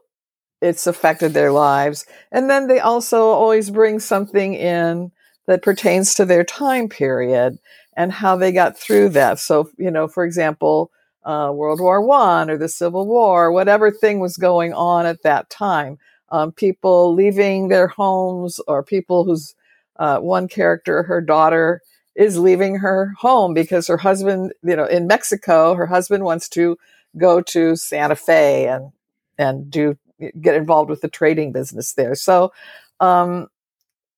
it's 0.62 0.88
affected 0.88 1.34
their 1.34 1.54
lives. 1.54 2.06
And 2.32 2.50
then 2.50 2.68
they 2.68 2.80
also 2.80 3.28
always 3.28 3.70
bring 3.70 4.00
something 4.02 4.56
in 4.56 5.12
that 5.48 5.62
pertains 5.62 6.14
to 6.14 6.26
their 6.26 6.44
time 6.44 6.90
period 6.90 7.58
and 7.96 8.12
how 8.12 8.36
they 8.36 8.52
got 8.52 8.78
through 8.78 9.10
that. 9.10 9.40
So, 9.40 9.70
you 9.78 9.90
know, 9.90 10.08
for 10.08 10.24
example, 10.24 10.92
uh, 11.24 11.52
World 11.54 11.82
War 11.82 12.02
One 12.02 12.50
or 12.50 12.58
the 12.58 12.70
Civil 12.70 13.08
War, 13.08 13.52
whatever 13.52 13.92
thing 13.92 14.20
was 14.20 14.38
going 14.38 14.74
on 14.74 15.06
at 15.06 15.24
that 15.24 15.50
time. 15.50 15.98
Um, 16.30 16.52
people 16.52 17.14
leaving 17.14 17.70
their 17.70 17.88
homes, 17.88 18.60
or 18.68 18.84
people 18.84 19.24
whose 19.24 19.56
uh, 19.98 20.20
one 20.20 20.48
character, 20.50 21.04
her 21.04 21.22
daughter, 21.22 21.82
is 22.16 22.38
leaving 22.38 22.76
her 22.80 23.14
home 23.18 23.54
because 23.54 23.88
her 23.88 23.98
husband, 23.98 24.54
you 24.62 24.76
know, 24.76 24.86
in 24.86 25.08
Mexico, 25.08 25.74
her 25.76 25.86
husband 25.86 26.26
wants 26.26 26.50
to 26.50 26.78
go 27.18 27.42
to 27.42 27.76
Santa 27.76 28.16
Fe 28.16 28.68
and 28.68 28.92
and 29.38 29.70
do 29.72 29.98
get 30.42 30.56
involved 30.56 30.90
with 30.90 31.02
the 31.02 31.08
trading 31.08 31.52
business 31.52 31.94
there. 31.94 32.16
So, 32.16 32.52
um, 33.00 33.48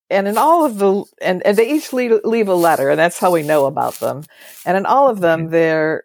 and 0.10 0.28
in 0.28 0.38
all 0.38 0.66
of 0.66 0.78
the 0.78 1.04
and, 1.22 1.46
and 1.46 1.58
they 1.58 1.70
each 1.70 1.94
leave, 1.94 2.14
leave 2.24 2.48
a 2.48 2.56
letter, 2.56 2.90
and 2.90 3.00
that's 3.00 3.20
how 3.20 3.32
we 3.32 3.44
know 3.44 3.66
about 3.66 3.96
them. 3.96 4.24
And 4.66 4.78
in 4.78 4.86
all 4.86 5.10
of 5.10 5.20
them, 5.20 5.50
they're 5.50 6.04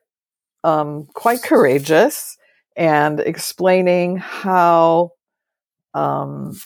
um, 0.62 1.06
quite 1.14 1.42
courageous 1.42 2.36
and 2.76 3.20
explaining 3.20 4.16
how 4.16 5.12
um, 5.94 6.58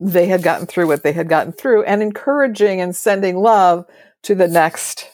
they 0.00 0.26
had 0.26 0.42
gotten 0.42 0.66
through 0.66 0.86
what 0.86 1.02
they 1.02 1.12
had 1.12 1.28
gotten 1.28 1.52
through 1.52 1.84
and 1.84 2.02
encouraging 2.02 2.80
and 2.80 2.96
sending 2.96 3.36
love 3.36 3.84
to 4.22 4.34
the 4.34 4.48
next 4.48 5.06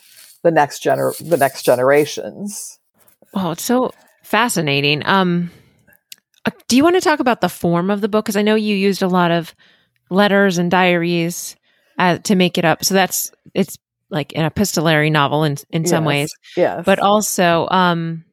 the 0.43 0.51
next 0.51 0.83
gener 0.83 1.17
the 1.29 1.37
next 1.37 1.65
generations. 1.65 2.79
Oh 3.35 3.51
it's 3.51 3.65
so 3.65 3.93
fascinating. 4.23 5.03
Um 5.05 5.51
uh, 6.45 6.53
do 6.69 6.77
you 6.77 6.85
want 6.85 6.95
to 6.95 7.01
talk 7.01 7.19
about 7.19 7.41
the 7.41 7.49
form 7.49 7.91
of 7.91 8.01
the 8.01 8.09
book? 8.09 8.25
Because 8.25 8.37
i 8.37 8.43
know 8.43 8.55
you 8.55 8.77
used 8.77 9.03
a 9.03 9.09
lot 9.09 9.33
of 9.33 9.55
letters 10.11 10.59
and 10.59 10.71
diaries 10.71 11.57
uh, 11.99 12.19
to 12.19 12.35
make 12.35 12.59
it 12.59 12.65
up 12.65 12.85
so 12.85 12.95
that's 12.95 13.33
it's 13.55 13.79
like 14.11 14.37
an 14.37 14.45
epistolary 14.45 15.11
novel 15.11 15.45
in 15.45 15.57
in 15.71 15.85
some 15.85 16.05
ways. 16.05 16.33
Yes. 16.57 16.85
But 16.85 16.99
also 16.99 17.69
um 17.71 18.25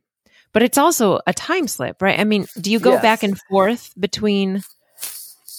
but 0.52 0.62
it's 0.62 0.78
also 0.78 1.20
a 1.26 1.34
time 1.34 1.68
slip, 1.68 2.02
right? 2.02 2.20
I 2.20 2.26
mean, 2.26 2.46
do 2.62 2.72
you 2.72 2.80
go 2.80 2.92
yes. 2.92 3.02
back 3.02 3.24
and 3.24 3.40
forth 3.50 3.92
between 4.00 4.64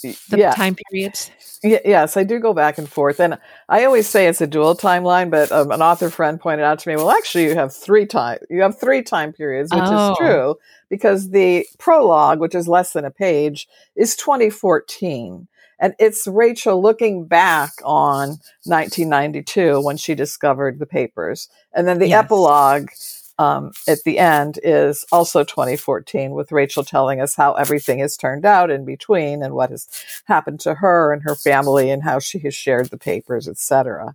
the 0.03 0.39
yeah. 0.39 0.53
time 0.53 0.77
periods? 0.91 1.31
Yes, 1.65 2.17
I 2.19 2.25
do 2.25 2.39
go 2.39 2.53
back 2.53 2.77
and 2.77 2.89
forth. 2.89 3.19
And 3.19 3.39
I 3.71 3.87
always 3.87 4.07
say 4.07 4.29
it's 4.29 4.43
a 4.43 4.47
dual 4.47 4.77
timeline, 4.77 5.31
but 5.31 5.51
um, 5.51 5.71
an 5.71 5.81
author 5.81 6.11
friend 6.11 6.39
pointed 6.39 6.63
out 6.63 6.79
to 6.81 6.89
me, 6.89 6.95
well, 6.95 7.11
actually 7.11 7.45
you 7.45 7.55
have 7.55 7.75
three 7.75 8.07
time 8.07 8.39
you 8.51 8.61
have 8.63 8.79
three 8.79 9.03
time 9.03 9.33
periods, 9.33 9.73
which 9.73 9.83
oh. 9.85 10.13
is 10.13 10.19
true 10.19 10.57
because 10.91 11.31
the 11.31 11.67
prologue, 11.79 12.39
which 12.39 12.55
is 12.55 12.69
less 12.69 12.93
than 12.93 13.05
a 13.05 13.11
page, 13.11 13.67
is 13.97 14.15
2014. 14.15 15.49
And 15.79 15.95
it's 15.99 16.27
Rachel 16.27 16.81
looking 16.81 17.27
back 17.27 17.73
on 17.85 18.39
1992 18.65 19.81
when 19.81 19.97
she 19.97 20.15
discovered 20.15 20.79
the 20.79 20.87
papers. 20.87 21.49
And 21.73 21.87
then 21.87 21.99
the 21.99 22.09
yes. 22.09 22.25
epilogue 22.25 22.89
um, 23.39 23.73
at 23.89 24.05
the 24.05 24.19
end 24.19 24.59
is 24.63 25.05
also 25.11 25.43
2014 25.43 26.33
with 26.33 26.53
Rachel 26.53 26.85
telling 26.85 27.21
us 27.21 27.35
how 27.35 27.55
everything 27.55 27.99
has 27.99 28.17
turned 28.17 28.45
out 28.45 28.71
in 28.71 28.85
between 28.85 29.43
and 29.43 29.55
what 29.55 29.71
has 29.71 29.89
happened 30.27 30.61
to 30.61 30.75
her 30.75 31.13
and 31.13 31.23
her 31.23 31.35
family 31.35 31.91
and 31.91 32.03
how 32.03 32.19
she 32.21 32.39
has 32.41 32.55
shared 32.55 32.91
the 32.91 32.99
papers, 32.99 33.49
etc. 33.49 34.15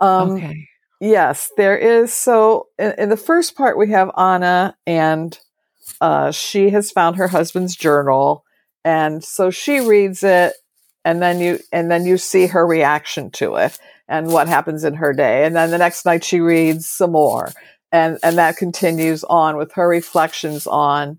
Um, 0.00 0.32
okay. 0.32 0.68
Yes, 1.00 1.50
there 1.56 1.76
is. 1.76 2.12
So 2.12 2.68
in, 2.78 2.92
in, 2.98 3.08
the 3.08 3.16
first 3.16 3.56
part, 3.56 3.78
we 3.78 3.90
have 3.90 4.10
Anna 4.16 4.76
and 4.86 5.38
uh, 6.00 6.32
she 6.32 6.70
has 6.70 6.90
found 6.90 7.16
her 7.16 7.28
husband's 7.28 7.76
journal. 7.76 8.44
And 8.84 9.22
so 9.22 9.50
she 9.50 9.80
reads 9.80 10.22
it 10.22 10.54
and 11.08 11.22
then 11.22 11.40
you 11.40 11.58
and 11.72 11.90
then 11.90 12.04
you 12.04 12.18
see 12.18 12.48
her 12.48 12.66
reaction 12.66 13.30
to 13.30 13.54
it 13.54 13.78
and 14.08 14.30
what 14.30 14.46
happens 14.46 14.84
in 14.84 14.92
her 14.92 15.14
day. 15.14 15.46
And 15.46 15.56
then 15.56 15.70
the 15.70 15.78
next 15.78 16.04
night 16.04 16.22
she 16.22 16.38
reads 16.38 16.86
some 16.86 17.12
more. 17.12 17.50
And 17.90 18.18
and 18.22 18.36
that 18.36 18.58
continues 18.58 19.24
on 19.24 19.56
with 19.56 19.72
her 19.72 19.88
reflections 19.88 20.66
on 20.66 21.18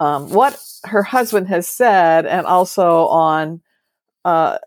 um, 0.00 0.30
what 0.30 0.60
her 0.86 1.04
husband 1.04 1.46
has 1.46 1.68
said 1.68 2.26
and 2.26 2.46
also 2.46 3.06
on 3.06 3.60
uh, 4.24 4.58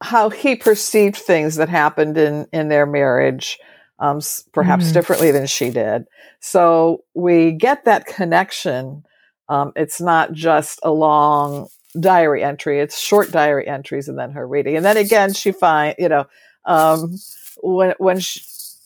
how 0.00 0.30
he 0.30 0.54
perceived 0.54 1.16
things 1.16 1.56
that 1.56 1.68
happened 1.68 2.16
in 2.16 2.46
in 2.52 2.68
their 2.68 2.86
marriage 2.86 3.58
um, 3.98 4.20
perhaps 4.52 4.84
mm-hmm. 4.84 4.92
differently 4.92 5.32
than 5.32 5.48
she 5.48 5.70
did. 5.70 6.04
So 6.38 7.02
we 7.14 7.50
get 7.50 7.84
that 7.84 8.06
connection. 8.06 9.02
Um, 9.48 9.72
it's 9.74 10.00
not 10.00 10.32
just 10.34 10.78
a 10.84 10.92
long 10.92 11.66
diary 11.98 12.42
entry. 12.42 12.80
It's 12.80 12.98
short 12.98 13.30
diary 13.30 13.66
entries 13.66 14.08
and 14.08 14.18
then 14.18 14.32
her 14.32 14.46
reading. 14.46 14.76
And 14.76 14.84
then 14.84 14.96
again, 14.96 15.32
she 15.32 15.52
find, 15.52 15.94
you 15.98 16.08
know, 16.08 16.26
um, 16.64 17.16
when, 17.62 17.94
when 17.98 18.20
she, 18.20 18.40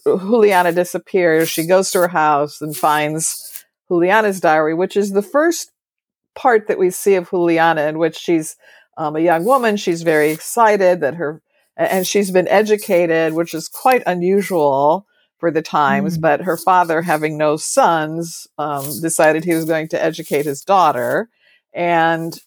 Juliana 0.05 0.73
disappears, 0.73 1.49
she 1.49 1.67
goes 1.67 1.91
to 1.91 2.01
her 2.01 2.09
house 2.09 2.61
and 2.61 2.77
finds 2.77 3.65
Juliana's 3.89 4.41
diary, 4.41 4.75
which 4.75 4.97
is 4.97 5.13
the 5.13 5.23
first 5.23 5.73
part 6.35 6.69
that 6.69 6.79
we 6.79 6.91
see 6.91 7.17
of 7.17 7.29
Juliana 7.31 7.83
in 7.83 7.99
which 7.99 8.17
she's 8.17 8.57
um, 8.97 9.17
a 9.17 9.21
young 9.21 9.45
woman. 9.45 9.77
She's 9.77 10.03
very 10.03 10.31
excited 10.31 11.01
that 11.01 11.15
her, 11.15 11.43
and 11.77 12.07
she's 12.07 12.31
been 12.31 12.49
educated, 12.49 13.35
which 13.35 13.55
is 13.55 13.69
quite 13.69 14.03
unusual 14.07 15.07
for 15.39 15.51
the 15.51 15.63
times. 15.63 16.19
Mm. 16.19 16.21
But 16.21 16.41
her 16.43 16.57
father, 16.57 17.03
having 17.03 17.39
no 17.39 17.57
sons, 17.57 18.47
um, 18.59 18.85
decided 19.01 19.45
he 19.45 19.55
was 19.55 19.65
going 19.65 19.89
to 19.89 20.03
educate 20.03 20.47
his 20.47 20.63
daughter. 20.63 21.29
And 21.73 22.39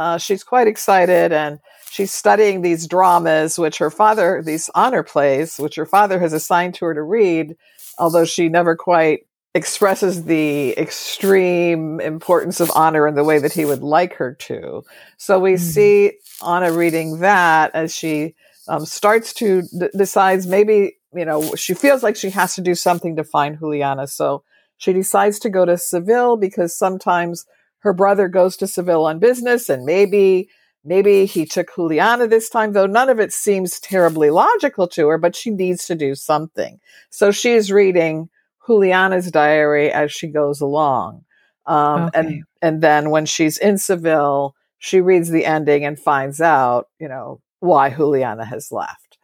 uh, 0.00 0.16
she's 0.16 0.42
quite 0.42 0.66
excited 0.66 1.30
and 1.30 1.58
she's 1.90 2.10
studying 2.10 2.62
these 2.62 2.86
dramas, 2.86 3.58
which 3.58 3.76
her 3.76 3.90
father, 3.90 4.42
these 4.42 4.70
honor 4.74 5.02
plays, 5.02 5.58
which 5.58 5.74
her 5.74 5.84
father 5.84 6.18
has 6.18 6.32
assigned 6.32 6.74
to 6.76 6.86
her 6.86 6.94
to 6.94 7.02
read, 7.02 7.54
although 7.98 8.24
she 8.24 8.48
never 8.48 8.74
quite 8.74 9.26
expresses 9.54 10.24
the 10.24 10.70
extreme 10.78 12.00
importance 12.00 12.60
of 12.60 12.70
honor 12.74 13.06
in 13.06 13.14
the 13.14 13.24
way 13.24 13.38
that 13.38 13.52
he 13.52 13.66
would 13.66 13.82
like 13.82 14.14
her 14.14 14.32
to. 14.32 14.82
So 15.18 15.38
we 15.38 15.54
mm-hmm. 15.54 15.62
see 15.62 16.12
Anna 16.46 16.72
reading 16.72 17.18
that 17.18 17.74
as 17.74 17.94
she 17.94 18.36
um, 18.68 18.86
starts 18.86 19.34
to 19.34 19.62
d- 19.62 19.88
decides 19.94 20.46
maybe 20.46 20.96
you 21.12 21.24
know, 21.26 21.54
she 21.56 21.74
feels 21.74 22.02
like 22.02 22.16
she 22.16 22.30
has 22.30 22.54
to 22.54 22.60
do 22.60 22.74
something 22.74 23.16
to 23.16 23.24
find 23.24 23.58
Juliana. 23.58 24.06
So 24.06 24.44
she 24.78 24.92
decides 24.92 25.38
to 25.40 25.50
go 25.50 25.64
to 25.64 25.76
Seville 25.76 26.36
because 26.36 26.74
sometimes 26.74 27.44
her 27.80 27.92
brother 27.92 28.28
goes 28.28 28.56
to 28.58 28.66
Seville 28.66 29.04
on 29.04 29.18
business 29.18 29.68
and 29.68 29.84
maybe 29.84 30.48
maybe 30.84 31.26
he 31.26 31.44
took 31.44 31.74
Juliana 31.74 32.26
this 32.26 32.48
time, 32.48 32.72
though 32.72 32.86
none 32.86 33.08
of 33.08 33.20
it 33.20 33.32
seems 33.32 33.80
terribly 33.80 34.30
logical 34.30 34.88
to 34.88 35.08
her, 35.08 35.18
but 35.18 35.36
she 35.36 35.50
needs 35.50 35.84
to 35.86 35.94
do 35.94 36.14
something. 36.14 36.78
So 37.10 37.30
she's 37.30 37.70
reading 37.70 38.30
Juliana's 38.66 39.30
diary 39.30 39.90
as 39.90 40.12
she 40.12 40.28
goes 40.28 40.60
along. 40.60 41.24
Um, 41.66 42.04
okay. 42.04 42.18
and 42.18 42.44
and 42.62 42.82
then 42.82 43.10
when 43.10 43.26
she's 43.26 43.58
in 43.58 43.78
Seville, 43.78 44.54
she 44.78 45.00
reads 45.00 45.30
the 45.30 45.44
ending 45.44 45.84
and 45.84 45.98
finds 45.98 46.40
out, 46.40 46.86
you 46.98 47.08
know, 47.08 47.40
why 47.60 47.90
Juliana 47.90 48.44
has 48.44 48.72
left. 48.72 49.18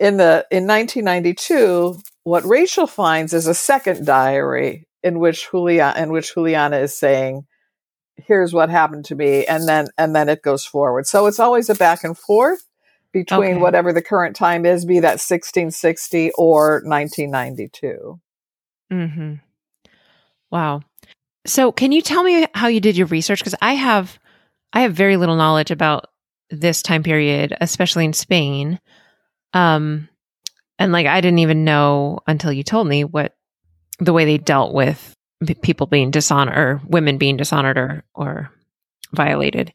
In 0.00 0.16
the 0.16 0.46
in 0.50 0.66
1992, 0.66 2.00
what 2.24 2.44
Rachel 2.44 2.86
finds 2.86 3.32
is 3.32 3.46
a 3.46 3.54
second 3.54 4.06
diary 4.06 4.87
in 5.02 5.18
which 5.18 5.50
Julia 5.50 5.94
in 5.96 6.10
which 6.10 6.34
Juliana 6.34 6.78
is 6.78 6.96
saying, 6.98 7.46
"Here's 8.16 8.52
what 8.52 8.70
happened 8.70 9.04
to 9.06 9.14
me," 9.14 9.46
and 9.46 9.68
then 9.68 9.88
and 9.96 10.14
then 10.14 10.28
it 10.28 10.42
goes 10.42 10.64
forward. 10.64 11.06
So 11.06 11.26
it's 11.26 11.40
always 11.40 11.70
a 11.70 11.74
back 11.74 12.04
and 12.04 12.16
forth 12.16 12.64
between 13.12 13.52
okay. 13.52 13.60
whatever 13.60 13.92
the 13.92 14.02
current 14.02 14.36
time 14.36 14.66
is, 14.66 14.84
be 14.84 15.00
that 15.00 15.18
1660 15.20 16.32
or 16.36 16.82
1992. 16.84 18.20
Hmm. 18.90 19.34
Wow. 20.50 20.80
So, 21.46 21.72
can 21.72 21.92
you 21.92 22.02
tell 22.02 22.22
me 22.22 22.46
how 22.54 22.68
you 22.68 22.80
did 22.80 22.96
your 22.96 23.06
research? 23.06 23.40
Because 23.40 23.54
I 23.62 23.74
have, 23.74 24.18
I 24.72 24.82
have 24.82 24.94
very 24.94 25.16
little 25.16 25.36
knowledge 25.36 25.70
about 25.70 26.06
this 26.50 26.82
time 26.82 27.02
period, 27.02 27.56
especially 27.60 28.04
in 28.04 28.12
Spain. 28.12 28.78
Um, 29.52 30.08
and 30.78 30.92
like 30.92 31.06
I 31.06 31.20
didn't 31.20 31.40
even 31.40 31.64
know 31.64 32.20
until 32.26 32.52
you 32.52 32.62
told 32.62 32.86
me 32.86 33.04
what 33.04 33.34
the 33.98 34.12
way 34.12 34.24
they 34.24 34.38
dealt 34.38 34.72
with 34.72 35.14
people 35.62 35.86
being 35.86 36.10
dishonored 36.10 36.56
or 36.56 36.80
women 36.86 37.18
being 37.18 37.36
dishonored 37.36 37.76
or 37.76 38.04
or 38.14 38.50
violated. 39.12 39.72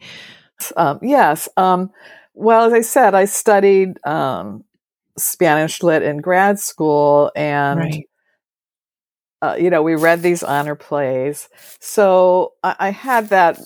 Um, 0.76 1.00
yes. 1.02 1.50
Um, 1.58 1.92
well, 2.34 2.66
as 2.66 2.74
I 2.74 2.82
said, 2.82 3.16
I 3.16 3.26
studied 3.26 4.04
um, 4.06 4.64
Spanish 5.18 5.84
lit 5.84 6.04
in 6.04 6.18
grad 6.18 6.60
school, 6.60 7.32
and 7.36 7.80
right. 7.80 8.10
uh, 9.42 9.56
you 9.60 9.70
know 9.70 9.84
we 9.84 9.96
read 9.96 10.22
these 10.22 10.44
honor 10.44 10.76
plays. 10.76 11.50
So 11.80 12.54
I, 12.64 12.76
I, 12.80 12.90
had 12.90 13.30
that 13.30 13.60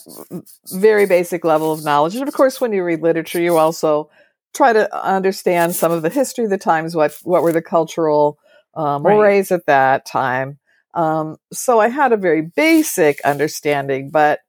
very 0.72 1.06
basic 1.06 1.46
level 1.46 1.72
of 1.72 1.84
knowledge, 1.84 2.16
and 2.16 2.28
of 2.28 2.34
course, 2.34 2.60
when 2.60 2.74
you 2.74 2.84
read 2.84 3.02
literature, 3.02 3.42
you 3.42 3.58
also 3.58 4.10
try 4.54 4.74
to 4.74 5.06
understand 5.06 5.76
some 5.76 5.92
of 5.92 6.02
the 6.02 6.10
history 6.10 6.44
of 6.44 6.50
the 6.50 6.58
times, 6.58 6.96
what 6.96 7.18
what 7.24 7.44
were 7.44 7.54
the 7.54 7.62
cultural 7.62 8.38
um, 8.78 9.04
right. 9.04 9.52
at 9.52 9.66
that 9.66 10.06
time. 10.06 10.60
Um, 10.94 11.38
so 11.52 11.80
I 11.80 11.90
had 11.90 12.14
a 12.14 12.18
very 12.18 12.42
basic 12.42 13.20
understanding, 13.22 14.10
but 14.10 14.40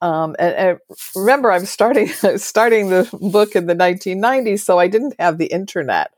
um, 0.00 0.34
and, 0.38 0.54
and, 0.54 0.78
remember, 1.14 1.52
I'm 1.52 1.66
starting 1.66 2.08
starting 2.36 2.88
the 2.88 3.08
book 3.20 3.54
in 3.54 3.66
the 3.66 3.74
1990s, 3.74 4.60
so 4.60 4.78
I 4.78 4.88
didn't 4.88 5.14
have 5.18 5.38
the 5.38 5.46
internet. 5.46 6.12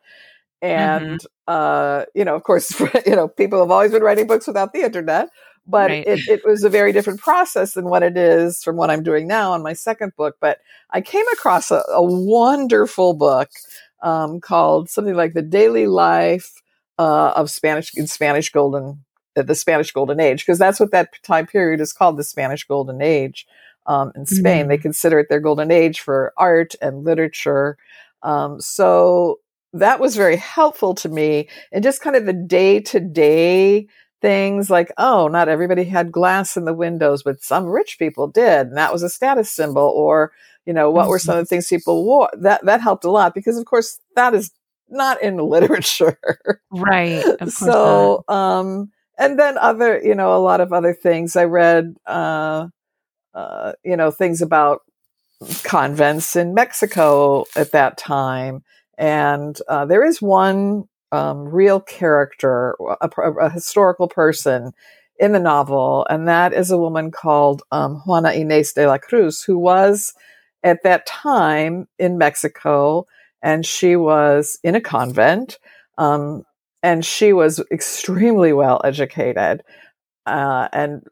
And 0.63 1.21
mm-hmm. 1.21 1.27
uh, 1.49 2.05
you 2.15 2.25
know, 2.25 2.35
of 2.35 2.45
course, 2.45 2.79
you 3.07 3.17
know, 3.17 3.29
people 3.29 3.61
have 3.61 3.71
always 3.71 3.93
been 3.93 4.03
writing 4.03 4.27
books 4.27 4.47
without 4.47 4.73
the 4.73 4.81
internet, 4.81 5.29
but 5.67 5.91
right. 5.91 6.07
it, 6.07 6.21
it 6.29 6.47
was 6.47 6.65
a 6.65 6.71
very 6.71 6.93
different 6.93 7.21
process 7.21 7.75
than 7.75 7.87
what 7.87 8.03
it 8.03 8.17
is 8.17 8.63
from 8.63 8.77
what 8.77 8.91
I'm 8.91 9.03
doing 9.03 9.27
now 9.27 9.53
on 9.53 9.63
my 9.63 9.75
second 9.75 10.13
book. 10.17 10.37
But 10.41 10.59
I 10.91 11.03
came 11.03 11.27
across 11.33 11.71
a, 11.71 11.83
a 11.89 12.03
wonderful 12.03 13.13
book 13.13 13.51
um, 14.03 14.41
called 14.41 14.89
something 14.89 15.15
like 15.15 15.35
"The 15.35 15.43
Daily 15.43 15.87
Life 15.87 16.63
uh, 16.99 17.33
of 17.37 17.51
Spanish 17.51 17.97
in 17.97 18.07
Spanish 18.07 18.51
Golden." 18.51 19.05
The 19.37 19.57
Spanish 19.57 19.91
Golden 19.91 20.21
Age, 20.21 20.47
because 20.47 20.61
that's 20.61 20.79
what 20.79 20.93
that 20.93 21.09
time 21.25 21.49
period 21.49 21.81
is 21.81 21.93
called, 21.93 22.17
the 22.17 22.23
Spanish 22.23 22.63
Golden 22.69 23.03
Age 23.03 23.49
um, 23.87 24.13
in 24.15 24.27
Spain. 24.27 24.61
Mm-hmm. 24.61 24.69
They 24.69 24.79
consider 24.79 25.19
it 25.19 25.29
their 25.29 25.41
golden 25.41 25.71
age 25.71 26.01
for 26.01 26.33
art 26.37 26.75
and 26.81 27.05
literature. 27.05 27.77
Um, 28.23 28.61
so 28.61 29.41
that 29.73 29.99
was 29.99 30.15
very 30.15 30.37
helpful 30.37 30.95
to 30.95 31.09
me 31.09 31.49
and 31.73 31.83
just 31.83 32.01
kind 32.01 32.15
of 32.15 32.27
the 32.27 32.33
day 32.33 32.81
to 32.81 33.01
day 33.01 33.89
things 34.23 34.71
like, 34.71 34.93
oh, 34.97 35.29
not 35.29 35.49
everybody 35.49 35.85
had 35.85 36.13
glass 36.13 36.57
in 36.57 36.65
the 36.65 36.73
windows, 36.73 37.23
but 37.23 37.43
some 37.43 37.67
rich 37.67 37.99
people 37.99 38.27
did. 38.27 38.69
And 38.69 38.77
that 38.77 38.93
was 38.93 39.03
a 39.03 39.11
status 39.11 39.51
symbol. 39.51 39.83
Or, 39.83 40.33
you 40.65 40.73
know, 40.73 40.91
what 40.91 41.03
mm-hmm. 41.03 41.11
were 41.11 41.19
some 41.19 41.37
of 41.37 41.43
the 41.43 41.47
things 41.47 41.67
people 41.67 42.05
wore? 42.05 42.31
That, 42.39 42.65
that 42.65 42.81
helped 42.81 43.05
a 43.05 43.11
lot 43.11 43.35
because, 43.35 43.59
of 43.59 43.67
course, 43.67 43.99
that 44.15 44.33
is 44.33 44.53
not 44.89 45.23
in 45.23 45.37
literature. 45.39 46.19
Right. 46.71 47.25
so, 47.49 48.25
um, 48.29 48.91
and 49.19 49.39
then 49.39 49.59
other, 49.59 50.01
you 50.03 50.15
know, 50.15 50.37
a 50.37 50.39
lot 50.39 50.61
of 50.61 50.73
other 50.73 50.93
things. 50.93 51.37
I 51.37 51.45
read, 51.45 51.97
uh, 52.07 52.69
uh, 53.33 53.73
you 53.85 53.97
know, 53.97 54.11
things 54.11 54.43
about 54.43 54.83
convents 55.63 56.37
in 56.37 56.55
Mexico 56.55 57.45
at 57.57 57.73
that 57.73 57.97
time. 57.99 58.63
And 58.97 59.59
uh, 59.69 59.87
there 59.87 60.05
is 60.05 60.23
one 60.23 60.89
um, 61.13 61.45
real 61.45 61.81
character, 61.81 62.77
a, 63.01 63.09
a, 63.09 63.51
historical 63.51 64.09
person 64.09 64.73
in 65.19 65.33
the 65.33 65.39
novel, 65.39 66.07
and 66.11 66.27
that 66.27 66.53
is 66.53 66.71
a 66.71 66.79
woman 66.79 67.13
called 67.13 67.63
um, 67.71 68.03
Juana 68.05 68.31
Inés 68.31 68.75
de 68.75 68.87
la 68.87 68.99
Cruz, 68.99 69.43
who 69.43 69.57
was 69.57 70.13
at 70.65 70.83
that 70.83 71.07
time 71.07 71.87
in 71.99 72.19
Mexico, 72.19 73.07
and 73.45 73.65
she 73.67 73.95
was 73.95 74.59
in 74.65 74.75
a 74.75 74.81
convent, 74.81 75.59
um, 75.99 76.43
and 76.83 77.05
she 77.05 77.33
was 77.33 77.63
extremely 77.71 78.53
well 78.55 78.81
educated. 78.85 79.63
Uh, 80.27 80.69
and 80.73 81.03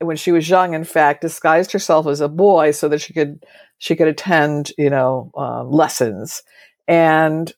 when 0.00 0.16
she 0.16 0.32
was 0.32 0.48
young, 0.48 0.74
in 0.74 0.82
fact, 0.84 1.22
disguised 1.22 1.70
herself 1.70 2.08
as 2.08 2.20
a 2.20 2.28
boy 2.28 2.72
so 2.72 2.88
that 2.88 3.00
she 3.00 3.14
could 3.14 3.44
she 3.78 3.94
could 3.94 4.08
attend, 4.08 4.72
you 4.76 4.90
know, 4.90 5.30
um, 5.36 5.70
lessons. 5.70 6.42
And 6.88 7.52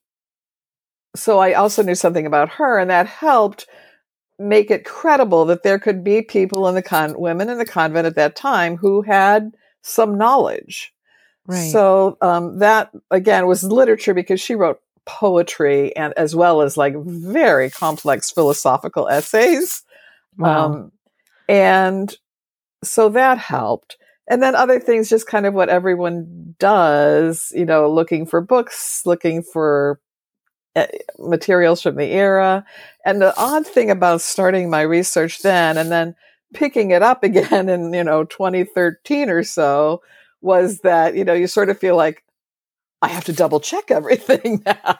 so 1.16 1.38
I 1.38 1.54
also 1.54 1.82
knew 1.82 1.94
something 1.94 2.26
about 2.26 2.50
her, 2.50 2.78
and 2.78 2.90
that 2.90 3.06
helped 3.06 3.66
make 4.38 4.70
it 4.70 4.84
credible 4.84 5.46
that 5.46 5.62
there 5.62 5.78
could 5.78 6.04
be 6.04 6.20
people 6.20 6.68
in 6.68 6.74
the 6.74 6.82
con 6.82 7.14
women 7.18 7.48
in 7.48 7.56
the 7.56 7.64
convent 7.64 8.06
at 8.06 8.16
that 8.16 8.36
time 8.36 8.76
who 8.76 9.00
had 9.00 9.52
some 9.82 10.18
knowledge. 10.18 10.92
Right. 11.46 11.70
So 11.70 12.16
um, 12.20 12.58
that 12.58 12.90
again 13.10 13.46
was 13.46 13.62
literature 13.64 14.14
because 14.14 14.40
she 14.40 14.54
wrote 14.54 14.80
poetry 15.06 15.94
and 15.96 16.12
as 16.16 16.34
well 16.34 16.60
as 16.60 16.76
like 16.76 16.94
very 16.96 17.70
complex 17.70 18.30
philosophical 18.30 19.08
essays. 19.08 19.82
Wow. 20.36 20.66
Um, 20.66 20.92
and 21.48 22.14
so 22.84 23.08
that 23.10 23.38
helped. 23.38 23.96
And 24.28 24.42
then 24.42 24.56
other 24.56 24.80
things, 24.80 25.08
just 25.08 25.28
kind 25.28 25.46
of 25.46 25.54
what 25.54 25.68
everyone 25.68 26.56
does, 26.58 27.52
you 27.54 27.64
know, 27.64 27.88
looking 27.88 28.26
for 28.26 28.40
books, 28.40 29.02
looking 29.06 29.42
for 29.42 30.00
eh, 30.74 30.88
materials 31.18 31.80
from 31.80 31.94
the 31.94 32.06
era. 32.06 32.64
And 33.04 33.22
the 33.22 33.32
odd 33.38 33.64
thing 33.64 33.88
about 33.88 34.20
starting 34.20 34.68
my 34.68 34.80
research 34.82 35.42
then 35.42 35.78
and 35.78 35.92
then 35.92 36.16
picking 36.54 36.90
it 36.90 37.02
up 37.02 37.22
again 37.22 37.68
in, 37.68 37.94
you 37.94 38.02
know, 38.02 38.24
2013 38.24 39.30
or 39.30 39.44
so 39.44 40.02
was 40.40 40.80
that, 40.80 41.16
you 41.16 41.24
know, 41.24 41.34
you 41.34 41.46
sort 41.46 41.70
of 41.70 41.78
feel 41.78 41.96
like, 41.96 42.22
I 43.02 43.08
have 43.08 43.24
to 43.24 43.32
double 43.32 43.60
check 43.60 43.90
everything 43.90 44.62
now. 44.66 44.98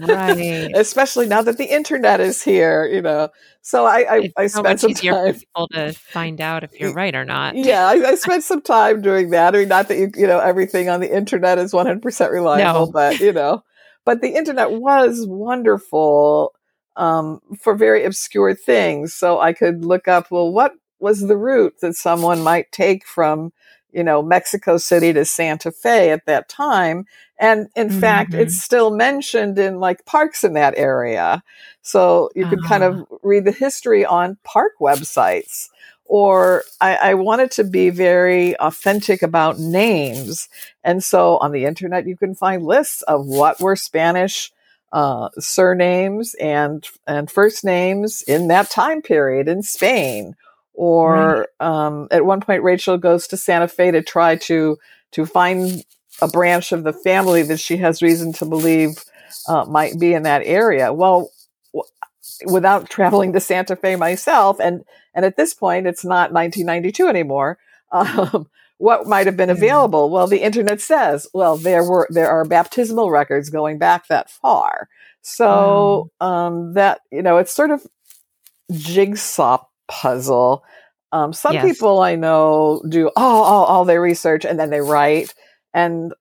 right. 0.00 0.70
Especially 0.74 1.26
now 1.26 1.40
that 1.42 1.56
the 1.56 1.72
internet 1.72 2.20
is 2.20 2.42
here, 2.42 2.84
you 2.86 3.00
know. 3.00 3.28
So 3.62 3.86
I, 3.86 4.16
I, 4.16 4.32
I 4.36 4.46
spent 4.48 4.80
some 4.80 4.92
time 4.92 5.34
people 5.34 5.68
to 5.68 5.92
find 5.92 6.40
out 6.40 6.64
if 6.64 6.78
you're 6.78 6.92
right 6.92 7.14
or 7.14 7.24
not. 7.24 7.54
Yeah, 7.56 7.86
I, 7.86 7.92
I, 7.92 8.14
spent 8.16 8.42
some 8.42 8.60
time 8.60 9.02
doing 9.02 9.30
that. 9.30 9.54
I 9.54 9.58
mean, 9.60 9.68
not 9.68 9.86
that 9.88 9.98
you, 9.98 10.10
you 10.16 10.26
know, 10.26 10.40
everything 10.40 10.88
on 10.88 11.00
the 11.00 11.14
internet 11.14 11.58
is 11.58 11.72
100% 11.72 12.30
reliable, 12.30 12.86
no. 12.86 12.92
but 12.92 13.20
you 13.20 13.32
know, 13.32 13.62
but 14.04 14.20
the 14.20 14.34
internet 14.34 14.72
was 14.72 15.24
wonderful 15.26 16.52
um, 16.96 17.40
for 17.58 17.74
very 17.74 18.04
obscure 18.04 18.54
things. 18.54 19.14
So 19.14 19.38
I 19.38 19.52
could 19.52 19.84
look 19.84 20.08
up, 20.08 20.30
well, 20.30 20.52
what 20.52 20.74
was 20.98 21.20
the 21.20 21.36
route 21.36 21.74
that 21.80 21.94
someone 21.94 22.42
might 22.42 22.70
take 22.72 23.06
from 23.06 23.52
you 23.92 24.02
know, 24.02 24.22
Mexico 24.22 24.76
City 24.76 25.12
to 25.12 25.24
Santa 25.24 25.70
Fe 25.70 26.10
at 26.10 26.26
that 26.26 26.48
time. 26.48 27.06
And 27.38 27.68
in 27.74 27.88
mm-hmm. 27.88 28.00
fact, 28.00 28.34
it's 28.34 28.60
still 28.60 28.90
mentioned 28.90 29.58
in 29.58 29.80
like 29.80 30.06
parks 30.06 30.44
in 30.44 30.54
that 30.54 30.74
area. 30.76 31.42
So 31.82 32.30
you 32.34 32.46
could 32.46 32.60
uh-huh. 32.60 32.68
kind 32.68 32.82
of 32.82 33.06
ah. 33.10 33.16
read 33.22 33.44
the 33.44 33.52
history 33.52 34.04
on 34.04 34.38
park 34.44 34.72
websites. 34.80 35.68
Or 36.04 36.62
I, 36.80 36.96
I 36.96 37.14
wanted 37.14 37.52
to 37.52 37.64
be 37.64 37.88
very 37.90 38.56
authentic 38.58 39.22
about 39.22 39.58
names. 39.58 40.48
And 40.84 41.02
so 41.02 41.38
on 41.38 41.52
the 41.52 41.64
internet, 41.64 42.06
you 42.06 42.16
can 42.16 42.34
find 42.34 42.64
lists 42.64 43.02
of 43.02 43.26
what 43.26 43.60
were 43.60 43.76
Spanish 43.76 44.52
uh, 44.92 45.30
surnames 45.38 46.34
and 46.34 46.86
and 47.06 47.30
first 47.30 47.64
names 47.64 48.20
in 48.22 48.48
that 48.48 48.68
time 48.68 49.00
period 49.00 49.48
in 49.48 49.62
Spain 49.62 50.36
or 50.74 51.46
right. 51.60 51.86
um, 51.86 52.08
at 52.10 52.24
one 52.24 52.40
point 52.40 52.62
Rachel 52.62 52.98
goes 52.98 53.26
to 53.28 53.36
Santa 53.36 53.68
Fe 53.68 53.90
to 53.90 54.02
try 54.02 54.36
to 54.36 54.78
to 55.12 55.26
find 55.26 55.84
a 56.20 56.28
branch 56.28 56.72
of 56.72 56.84
the 56.84 56.92
family 56.92 57.42
that 57.42 57.60
she 57.60 57.76
has 57.78 58.02
reason 58.02 58.32
to 58.34 58.44
believe 58.44 59.02
uh, 59.48 59.64
might 59.64 59.98
be 59.98 60.14
in 60.14 60.22
that 60.22 60.42
area. 60.44 60.92
Well, 60.92 61.30
w- 61.72 62.52
without 62.52 62.88
traveling 62.90 63.32
to 63.32 63.40
Santa 63.40 63.76
Fe 63.76 63.96
myself, 63.96 64.58
and 64.60 64.84
and 65.14 65.24
at 65.24 65.36
this 65.36 65.54
point, 65.54 65.86
it's 65.86 66.04
not 66.04 66.32
1992 66.32 67.08
anymore. 67.08 67.58
Um, 67.94 68.48
what 68.78 69.06
might 69.06 69.26
have 69.26 69.36
been 69.36 69.50
available? 69.50 70.08
Well, 70.08 70.26
the 70.26 70.42
internet 70.42 70.80
says, 70.80 71.26
well, 71.34 71.58
there 71.58 71.84
were 71.84 72.08
there 72.08 72.30
are 72.30 72.46
baptismal 72.46 73.10
records 73.10 73.50
going 73.50 73.76
back 73.76 74.08
that 74.08 74.30
far. 74.30 74.88
So 75.20 76.10
um, 76.20 76.72
that 76.72 77.02
you 77.10 77.20
know, 77.20 77.36
it's 77.36 77.52
sort 77.52 77.70
of 77.70 77.86
jigsaw 78.72 79.62
puzzle. 79.92 80.64
Um, 81.12 81.32
some 81.34 81.52
Yes. 81.54 81.64
people 81.64 82.00
I 82.00 82.16
know 82.16 82.82
do 82.88 83.10
all, 83.16 83.42
all 83.44 83.64
all 83.66 83.84
their 83.84 84.00
research 84.00 84.44
and 84.46 84.58
then 84.58 84.70
they 84.70 84.80
write, 84.80 85.34
and 85.74 86.12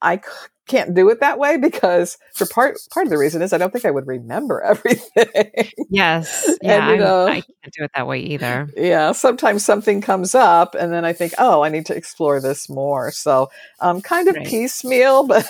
I 0.00 0.18
c- 0.18 0.22
can't 0.68 0.94
do 0.94 1.08
it 1.10 1.20
that 1.20 1.38
way 1.38 1.56
because 1.56 2.16
for 2.34 2.46
part 2.46 2.76
part 2.92 3.06
of 3.06 3.10
the 3.10 3.18
reason 3.18 3.42
is 3.42 3.52
I 3.52 3.58
don't 3.58 3.72
think 3.72 3.84
I 3.84 3.90
would 3.90 4.06
remember 4.06 4.60
everything. 4.72 5.70
Yes. 5.90 6.44
And, 6.46 6.58
Yeah. 6.62 6.90
you 6.90 6.96
know- 6.98 7.26
I 7.26 7.40
can't 7.40 7.74
do 7.76 7.84
it 7.84 7.90
that 7.96 8.06
way 8.06 8.20
either. 8.20 8.68
yeah, 8.76 9.12
sometimes 9.12 9.64
something 9.64 10.00
comes 10.00 10.34
up 10.34 10.74
and 10.76 10.92
then 10.92 11.04
I 11.04 11.12
think, 11.12 11.34
oh, 11.38 11.62
I 11.62 11.68
need 11.68 11.86
to 11.86 11.96
explore 11.96 12.40
this 12.40 12.68
more. 12.68 13.10
So 13.10 13.50
um, 13.80 14.00
kind 14.00 14.28
of 14.28 14.36
Right. 14.36 14.46
piecemeal, 14.46 15.26
but 15.26 15.46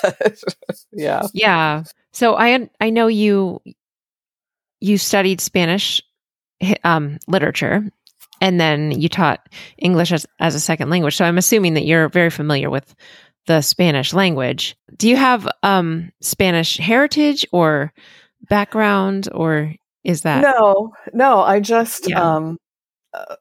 yeah. 0.93 1.23
Yeah. 1.35 1.83
So 2.13 2.35
I 2.37 2.71
I 2.81 2.89
know 2.91 3.09
you 3.09 3.61
you 4.81 4.99
studied 4.99 5.41
Spanish 5.41 6.03
um, 6.85 7.19
literature, 7.29 7.85
and 8.41 8.61
then 8.61 8.91
you 8.93 9.09
taught 9.09 9.47
English 9.79 10.13
as 10.13 10.27
as 10.41 10.55
a 10.55 10.61
second 10.61 10.91
language. 10.91 11.17
So 11.17 11.25
I'm 11.25 11.39
assuming 11.39 11.75
that 11.75 11.85
you're 11.85 12.09
very 12.09 12.31
familiar 12.31 12.71
with 12.71 12.95
the 13.47 13.61
Spanish 13.61 14.13
language. 14.13 14.77
Do 14.97 15.09
you 15.09 15.17
have 15.17 15.49
um, 15.63 16.11
Spanish 16.21 16.77
heritage 16.79 17.47
or 17.53 17.93
background, 18.49 19.29
or 19.33 19.75
is 20.05 20.23
that 20.23 20.43
No, 20.43 20.93
no, 21.13 21.41
I 21.41 21.61
just 21.61 22.09
Yeah. 22.09 22.21
um, 22.37 22.59
uh, 23.15 23.37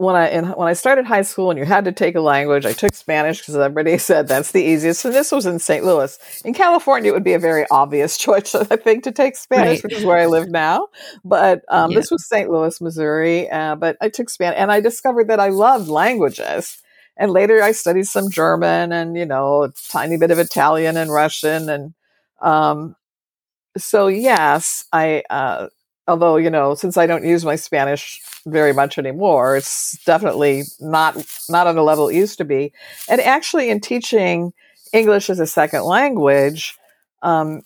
when 0.00 0.16
I 0.16 0.28
in, 0.30 0.46
when 0.52 0.66
I 0.66 0.72
started 0.72 1.04
high 1.04 1.20
school 1.20 1.50
and 1.50 1.58
you 1.58 1.66
had 1.66 1.84
to 1.84 1.92
take 1.92 2.14
a 2.14 2.22
language, 2.22 2.64
I 2.64 2.72
took 2.72 2.94
Spanish 2.94 3.40
because 3.40 3.54
everybody 3.54 3.98
said 4.10 4.28
that's 4.28 4.50
the 4.52 4.62
easiest. 4.62 5.04
And 5.04 5.14
this 5.14 5.30
was 5.30 5.44
in 5.44 5.58
St. 5.58 5.84
Louis. 5.84 6.18
In 6.42 6.54
California, 6.54 7.10
it 7.10 7.14
would 7.14 7.22
be 7.22 7.34
a 7.34 7.38
very 7.38 7.66
obvious 7.70 8.16
choice, 8.26 8.54
I 8.54 8.76
think, 8.76 9.04
to 9.04 9.12
take 9.12 9.36
Spanish, 9.36 9.68
Right. 9.78 9.82
which 9.84 9.92
is 9.92 10.04
where 10.04 10.16
I 10.16 10.24
live 10.24 10.48
now. 10.48 10.88
But 11.22 11.66
um, 11.68 11.90
Yeah. 11.90 11.98
this 11.98 12.10
was 12.10 12.26
St. 12.26 12.48
Louis, 12.50 12.80
Missouri. 12.80 13.50
Uh, 13.50 13.76
but 13.76 13.98
I 14.00 14.08
took 14.08 14.30
Spanish, 14.30 14.58
and 14.58 14.72
I 14.72 14.80
discovered 14.80 15.28
that 15.28 15.38
I 15.38 15.50
loved 15.50 15.88
languages. 15.88 16.78
And 17.18 17.30
later, 17.30 17.62
I 17.62 17.72
studied 17.72 18.06
some 18.06 18.30
German 18.30 18.92
and 18.92 19.18
you 19.18 19.26
know 19.26 19.64
a 19.64 19.72
tiny 19.90 20.16
bit 20.16 20.30
of 20.30 20.38
Italian 20.38 20.96
and 20.96 21.12
Russian, 21.12 21.68
and 21.68 21.92
um, 22.40 22.96
so 23.76 24.06
yes, 24.06 24.86
I. 24.94 25.24
Uh, 25.28 25.68
although 26.06 26.36
you 26.36 26.50
know 26.50 26.74
since 26.74 26.96
i 26.96 27.06
don't 27.06 27.24
use 27.24 27.44
my 27.44 27.56
spanish 27.56 28.20
very 28.46 28.72
much 28.72 28.98
anymore 28.98 29.56
it's 29.56 30.02
definitely 30.04 30.62
not 30.80 31.16
not 31.48 31.66
on 31.66 31.74
the 31.74 31.82
level 31.82 32.08
it 32.08 32.16
used 32.16 32.38
to 32.38 32.44
be. 32.44 32.72
And 33.08 33.20
actually 33.20 33.70
in 33.70 33.80
teaching 33.80 34.52
english 34.92 35.30
as 35.30 35.40
a 35.40 35.46
second 35.46 35.84
language 35.84 36.76
um, 37.22 37.62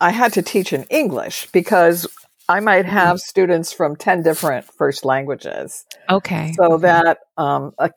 i 0.00 0.10
had 0.10 0.32
to 0.32 0.42
teach 0.42 0.72
in 0.72 0.84
english 0.84 1.48
because 1.52 2.06
i 2.48 2.60
might 2.60 2.86
have 2.86 3.20
students 3.20 3.72
from 3.72 3.96
10 3.96 4.22
different 4.22 4.64
first 4.64 5.04
languages. 5.04 5.84
Okay? 6.10 6.52
so 6.56 6.78
that 6.78 7.18
um, 7.36 7.72
a, 7.78 7.90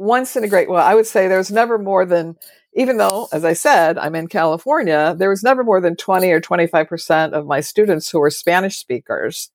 once 0.00 0.34
in 0.34 0.42
a 0.44 0.48
great 0.48 0.68
well 0.68 0.84
i 0.84 0.94
would 0.94 1.06
say 1.06 1.28
there's 1.28 1.50
never 1.50 1.78
more 1.78 2.06
than 2.06 2.34
even 2.74 2.96
though 2.96 3.28
as 3.32 3.44
i 3.44 3.52
said 3.52 3.98
i'm 3.98 4.14
in 4.14 4.26
california 4.26 5.14
there 5.18 5.28
was 5.28 5.42
never 5.42 5.62
more 5.62 5.80
than 5.80 5.94
20 5.94 6.30
or 6.30 6.40
25% 6.40 7.32
of 7.32 7.46
my 7.46 7.60
students 7.60 8.10
who 8.10 8.18
were 8.18 8.30
spanish 8.30 8.76
speakers 8.76 9.50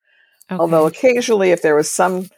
Okay. 0.52 0.60
although 0.60 0.86
occasionally 0.86 1.50
if 1.50 1.64
there 1.64 1.74
was 1.74 1.92
some 1.92 2.30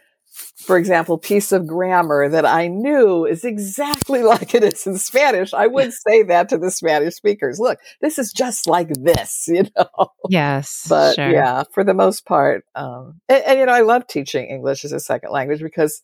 for 0.56 0.78
example 0.78 1.18
piece 1.18 1.52
of 1.52 1.68
grammar 1.68 2.30
that 2.30 2.46
i 2.46 2.68
knew 2.68 3.26
is 3.26 3.44
exactly 3.44 4.24
like 4.34 4.56
it 4.56 4.64
is 4.64 4.88
in 4.88 4.98
spanish 4.98 5.54
i 5.54 5.68
would 5.68 5.92
say 5.92 6.24
that 6.24 6.48
to 6.48 6.58
the 6.58 6.72
spanish 6.72 7.16
speakers 7.16 7.60
look 7.60 7.80
this 8.00 8.18
is 8.18 8.32
just 8.32 8.66
like 8.66 8.88
this 8.94 9.46
you 9.52 9.66
know 9.76 10.08
yes, 10.30 10.86
but 10.88 11.16
sure. 11.16 11.30
yeah, 11.32 11.64
for 11.74 11.84
the 11.84 11.94
most 11.94 12.26
part, 12.26 12.64
um, 12.76 13.20
and, 13.30 13.44
and 13.44 13.60
you 13.60 13.66
know, 13.66 13.72
I 13.74 13.82
love 13.82 14.08
teaching 14.08 14.46
English 14.48 14.86
as 14.86 14.92
a 14.92 15.00
second 15.00 15.32
language 15.32 15.62
because 15.62 16.02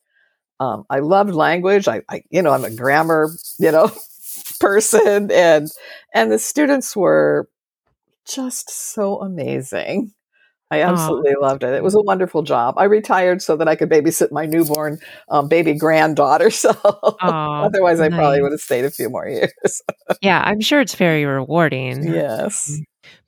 um, 0.63 0.85
I 0.89 0.99
loved 0.99 1.33
language. 1.33 1.87
I, 1.87 2.01
I, 2.09 2.23
you 2.29 2.41
know, 2.41 2.51
I'm 2.51 2.65
a 2.65 2.71
grammar, 2.71 3.29
you 3.59 3.71
know, 3.71 3.91
person, 4.59 5.31
and 5.31 5.69
and 6.13 6.31
the 6.31 6.39
students 6.39 6.95
were 6.95 7.49
just 8.25 8.69
so 8.69 9.19
amazing. 9.21 10.13
I 10.71 10.81
absolutely 10.81 11.35
loved 11.39 11.63
it. 11.63 11.73
It 11.73 11.83
was 11.83 11.93
a 11.93 12.01
wonderful 12.01 12.41
job. 12.41 12.75
I 12.77 12.85
retired 12.85 13.43
so 13.43 13.55
that 13.57 13.67
I 13.67 13.75
could 13.75 13.91
babysit 13.91 14.31
my 14.31 14.47
newborn 14.47 14.97
um, 15.29 15.47
baby 15.47 15.75
granddaughter. 15.75 16.49
So 16.63 16.71
otherwise, 17.21 17.99
I 17.99 18.09
probably 18.09 18.41
would 18.41 18.53
have 18.53 18.61
stayed 18.61 18.85
a 18.85 18.89
few 18.89 19.09
more 19.09 19.27
years. 19.27 19.81
Yeah, 20.21 20.41
I'm 20.43 20.61
sure 20.61 20.79
it's 20.79 20.95
very 20.95 21.25
rewarding. 21.25 22.03
yes. 22.03 22.79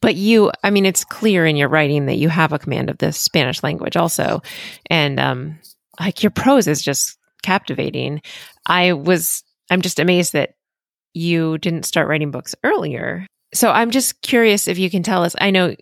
But 0.01 0.15
you, 0.15 0.51
I 0.63 0.69
mean, 0.69 0.85
it's 0.85 1.03
clear 1.03 1.45
in 1.45 1.55
your 1.55 1.67
writing 1.67 2.05
that 2.05 2.15
you 2.15 2.29
have 2.29 2.53
a 2.53 2.59
command 2.59 2.89
of 2.89 2.97
the 2.97 3.11
Spanish 3.11 3.61
language 3.63 3.97
also. 3.97 4.41
And 4.89 5.19
um, 5.19 5.59
like 5.99 6.23
your 6.23 6.31
prose 6.31 6.67
is 6.67 6.81
just 6.81 7.17
captivating. 7.45 8.21
I 8.65 8.93
was, 8.93 9.43
I'm 9.69 9.81
just 9.81 9.99
amazed 9.99 10.33
that 10.33 10.55
you 11.13 11.57
didn't 11.59 11.83
start 11.85 12.07
writing 12.09 12.31
books 12.31 12.55
earlier. 12.63 13.25
So 13.53 13.71
I'm 13.71 13.91
just 13.91 14.21
curious 14.21 14.67
if 14.67 14.77
you 14.77 14.89
can 14.89 15.03
tell 15.03 15.23
us. 15.23 15.35
I 15.39 15.51
know 15.51 15.75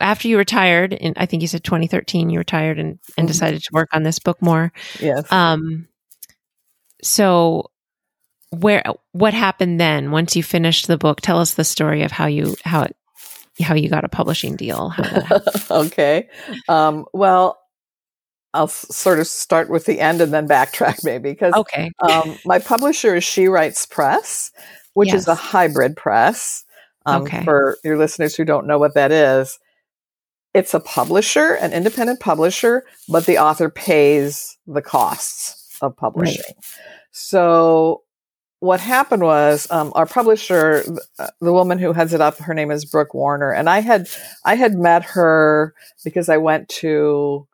after 0.00 0.28
you 0.28 0.38
retired, 0.38 0.92
and 0.92 1.16
I 1.18 1.26
think 1.26 1.42
you 1.42 1.48
said 1.48 1.64
2013, 1.64 2.30
you 2.30 2.38
retired 2.38 2.78
and, 2.78 2.98
and 3.16 3.26
Mhm. 3.26 3.32
decided 3.32 3.62
to 3.62 3.70
work 3.72 3.88
on 3.92 4.02
this 4.02 4.18
book 4.18 4.40
more. 4.42 4.72
Yes. 5.00 5.30
Um, 5.32 5.88
so 7.02 7.70
where, 8.50 8.82
what 9.12 9.34
happened 9.34 9.80
then 9.80 10.10
once 10.10 10.36
you 10.36 10.42
finished 10.42 10.86
the 10.86 10.98
book? 10.98 11.20
Tell 11.20 11.38
us 11.38 11.54
the 11.54 11.64
story 11.64 12.02
of 12.02 12.12
how 12.12 12.26
you, 12.26 12.56
how 12.64 12.82
it, 12.82 12.96
how 13.60 13.74
you 13.74 13.88
got 13.88 14.04
a 14.04 14.08
publishing 14.08 14.56
deal. 14.56 14.88
How 14.90 15.02
that 15.02 15.24
happened. 15.24 15.64
okay. 15.70 16.28
Um, 16.68 17.06
well, 17.12 17.58
I'll 18.54 18.68
sort 18.68 19.20
of 19.20 19.26
start 19.26 19.68
with 19.68 19.84
the 19.84 20.00
end 20.00 20.20
and 20.20 20.32
then 20.32 20.48
backtrack 20.48 21.04
maybe 21.04 21.30
because 21.30 21.54
okay. 21.54 21.90
um, 22.10 22.38
my 22.44 22.58
publisher 22.58 23.16
is 23.16 23.24
She 23.24 23.46
Writes 23.46 23.86
Press, 23.86 24.50
which 24.94 25.12
is 25.12 25.28
a 25.28 25.34
hybrid 25.34 25.96
press. 25.96 26.64
Um, 27.06 27.22
Okay. 27.22 27.44
For 27.44 27.78
your 27.84 27.96
listeners 27.96 28.34
who 28.34 28.44
don't 28.44 28.66
know 28.66 28.78
what 28.78 28.94
that 28.94 29.12
is, 29.12 29.58
it's 30.54 30.74
a 30.74 30.80
publisher, 30.80 31.54
an 31.54 31.72
independent 31.72 32.20
publisher, 32.20 32.84
but 33.08 33.26
the 33.26 33.38
author 33.38 33.68
pays 33.68 34.58
the 34.66 34.82
costs 34.82 35.78
of 35.80 35.96
publishing. 35.96 36.54
So 37.12 38.02
what 38.60 38.80
happened 38.80 39.22
was 39.22 39.70
um, 39.70 39.92
our 39.94 40.06
publisher, 40.06 40.84
uh, 41.18 41.28
the 41.40 41.52
woman 41.52 41.78
who 41.78 41.92
heads 41.92 42.12
it 42.12 42.20
up, 42.20 42.38
her 42.38 42.54
name 42.54 42.70
is 42.70 42.84
Brooke 42.84 43.14
Warner, 43.14 43.52
and 43.52 43.70
I 43.70 43.80
had 43.80 44.08
I 44.44 44.56
had 44.56 44.74
met 44.74 45.04
her 45.04 45.74
because 46.04 46.28
I 46.28 46.38
went 46.38 46.68
to 46.80 47.46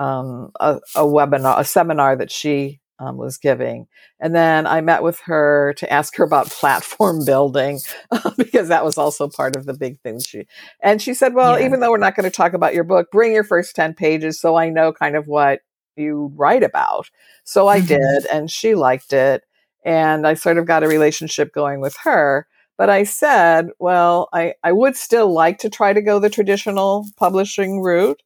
um, 0.00 0.50
a, 0.60 0.80
a 0.96 1.02
webinar, 1.02 1.58
a 1.58 1.64
seminar 1.64 2.16
that 2.16 2.32
she 2.32 2.80
um, 2.98 3.16
was 3.16 3.38
giving, 3.38 3.86
and 4.20 4.34
then 4.34 4.66
I 4.66 4.80
met 4.80 5.02
with 5.02 5.20
her 5.20 5.74
to 5.78 5.92
ask 5.92 6.16
her 6.16 6.24
about 6.24 6.50
platform 6.50 7.24
building 7.26 7.80
because 8.36 8.68
that 8.68 8.84
was 8.84 8.98
also 8.98 9.28
part 9.28 9.56
of 9.56 9.66
the 9.66 9.74
big 9.74 10.00
thing. 10.00 10.20
She 10.20 10.46
and 10.82 11.00
she 11.02 11.14
said, 11.14 11.34
"Well, 11.34 11.58
Yeah. 11.58 11.66
even 11.66 11.80
though 11.80 11.90
we're 11.90 11.98
not 11.98 12.16
going 12.16 12.24
to 12.30 12.36
talk 12.36 12.52
about 12.54 12.74
your 12.74 12.84
book, 12.84 13.08
bring 13.12 13.32
your 13.32 13.44
first 13.44 13.76
ten 13.76 13.94
pages 13.94 14.40
so 14.40 14.56
I 14.56 14.70
know 14.70 14.92
kind 14.92 15.16
of 15.16 15.26
what 15.28 15.60
you 15.96 16.32
write 16.36 16.62
about." 16.64 17.08
So 17.44 17.68
I 17.68 17.80
Mhm. 17.80 17.86
did, 17.88 18.26
and 18.32 18.50
she 18.50 18.74
liked 18.74 19.12
it, 19.12 19.44
and 19.84 20.26
I 20.26 20.34
sort 20.34 20.58
of 20.58 20.66
got 20.66 20.82
a 20.82 20.88
relationship 20.88 21.52
going 21.54 21.80
with 21.80 21.96
her. 22.04 22.46
But 22.78 22.88
I 22.90 23.04
said, 23.04 23.68
well, 23.78 24.28
I, 24.32 24.54
I 24.64 24.72
would 24.72 24.96
still 24.96 25.32
like 25.32 25.58
to 25.58 25.70
try 25.70 25.92
to 25.92 26.00
go 26.02 26.18
the 26.18 26.30
traditional 26.30 27.06
publishing 27.18 27.80
route. 27.82 28.22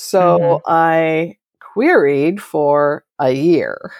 So 0.00 0.38
Mhm. 0.38 0.60
I 0.66 1.38
queried 1.60 2.40
for 2.42 3.04
a 3.18 3.32
year. 3.32 3.92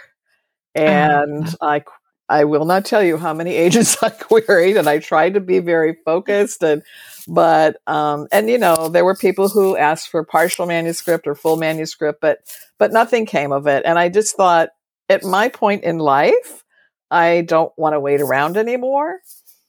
And 0.75 1.49
I 1.61 1.83
I 2.31 2.45
will 2.45 2.67
not 2.67 2.85
tell 2.85 3.03
you 3.03 3.17
how 3.17 3.33
many 3.35 3.55
agents 3.67 4.03
I 4.03 4.11
queried, 4.11 4.77
and 4.77 4.89
I 4.89 4.99
tried 4.99 5.35
to 5.35 5.41
be 5.41 5.59
very 5.61 5.97
focused 6.05 6.63
and 6.63 6.83
but 7.29 7.77
um 7.87 8.27
and 8.33 8.49
you 8.51 8.59
know 8.59 8.89
there 8.89 9.05
were 9.05 9.17
people 9.17 9.49
who 9.49 9.77
asked 9.77 10.09
for 10.11 10.25
partial 10.25 10.67
manuscript 10.67 11.27
or 11.27 11.35
full 11.35 11.57
manuscript, 11.57 12.21
but 12.21 12.39
but 12.79 12.93
nothing 12.93 13.27
came 13.27 13.53
of 13.53 13.67
it. 13.67 13.85
And 13.87 13.99
I 13.99 14.09
just 14.09 14.37
thought 14.37 14.71
at 15.09 15.25
my 15.25 15.49
point 15.49 15.85
in 15.85 15.99
life, 15.99 16.65
I 17.11 17.43
don't 17.43 17.73
want 17.79 17.95
to 17.95 18.01
wait 18.01 18.21
around 18.21 18.57
anymore. 18.57 19.21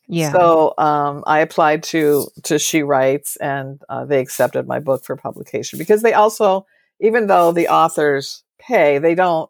Yeah. 0.10 0.32
So 0.32 0.74
um, 0.78 1.24
I 1.28 1.40
applied 1.40 1.84
to 1.84 2.28
to 2.44 2.60
She 2.60 2.82
Writes, 2.84 3.38
and 3.38 3.82
uh, 3.90 4.06
they 4.06 4.20
accepted 4.20 4.68
my 4.68 4.80
book 4.80 5.06
for 5.06 5.16
publication 5.16 5.80
because 5.80 6.02
they 6.02 6.14
also, 6.14 6.66
even 7.00 7.28
though 7.28 7.52
the 7.52 7.68
authors 7.70 8.44
pay, 8.60 8.98
they 9.00 9.16
don't. 9.16 9.50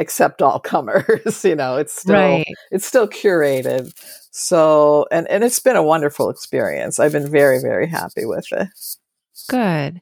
accept 0.00 0.40
all 0.40 0.58
comers. 0.58 1.44
you 1.44 1.54
know, 1.54 1.76
it's 1.76 1.92
still 2.00 2.14
Right. 2.14 2.46
it's 2.70 2.86
still 2.86 3.06
curated. 3.06 3.92
So 4.30 5.06
and 5.10 5.28
and 5.28 5.44
it's 5.44 5.58
been 5.60 5.76
a 5.76 5.82
wonderful 5.82 6.30
experience. 6.30 6.98
I've 6.98 7.12
been 7.12 7.30
very 7.30 7.60
very 7.60 7.86
happy 7.86 8.24
with 8.24 8.46
it. 8.52 8.68
Good. 9.50 10.00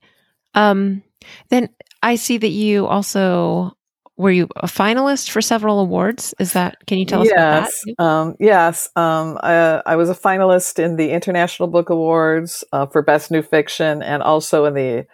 Um, 0.55 1.03
then 1.49 1.69
I 2.03 2.15
see 2.17 2.39
that 2.39 2.49
you 2.55 2.87
also 2.87 3.73
were 4.19 4.33
you 4.33 4.49
a 4.57 4.67
finalist 4.67 5.31
for 5.31 5.41
several 5.41 5.79
awards. 5.79 6.35
Is 6.39 6.53
that? 6.53 6.85
Can 6.87 6.99
you 6.99 7.05
tell 7.05 7.23
us 7.23 7.31
about 7.31 7.63
yes, 7.63 7.83
that? 7.87 8.05
um, 8.05 8.37
yes. 8.41 8.91
Um, 8.97 9.39
I, 9.43 9.81
I 9.87 9.97
was 9.97 10.11
a 10.11 10.15
finalist 10.15 10.79
in 10.79 10.97
the 10.97 11.13
International 11.13 11.69
Book 11.69 11.89
Awards 11.89 12.65
uh, 12.73 12.87
for 12.87 13.01
Best 13.01 13.31
New 13.31 13.43
Fiction, 13.43 14.03
and 14.03 14.23
also 14.23 14.65
in 14.65 14.75
the 14.75 15.07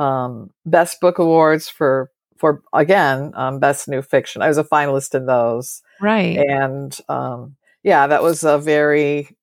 um, 0.00 0.50
Best 0.66 1.00
Book 1.00 1.18
Awards 1.18 1.68
for 1.70 2.10
for 2.36 2.62
again 2.72 3.32
um, 3.34 3.58
Best 3.60 3.88
New 3.88 4.02
Fiction. 4.02 4.42
I 4.42 4.48
was 4.48 4.58
a 4.58 4.64
finalist 4.64 5.14
in 5.14 5.24
those, 5.24 5.82
Right. 5.98 6.36
and 6.36 6.96
um, 7.08 7.56
yeah, 7.82 8.06
that 8.08 8.22
was 8.22 8.44
a 8.44 8.58
very 8.58 9.34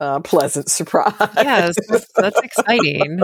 uh, 0.00 0.18
pleasant 0.20 0.68
surprise. 0.70 1.14
Yes, 1.36 1.76
that's 2.16 2.40
exciting. 2.40 3.20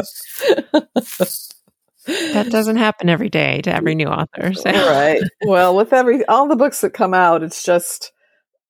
That 2.06 2.50
doesn't 2.50 2.76
happen 2.76 3.08
every 3.08 3.28
day 3.28 3.60
to 3.62 3.74
every 3.74 3.94
new 3.94 4.06
author. 4.08 4.52
So. 4.60 4.70
right. 4.70 5.22
Well, 5.44 5.76
with 5.76 5.92
every 5.92 6.24
all 6.26 6.48
the 6.48 6.56
books 6.56 6.80
that 6.80 6.92
come 6.94 7.14
out, 7.14 7.42
it's 7.42 7.62
just 7.62 8.12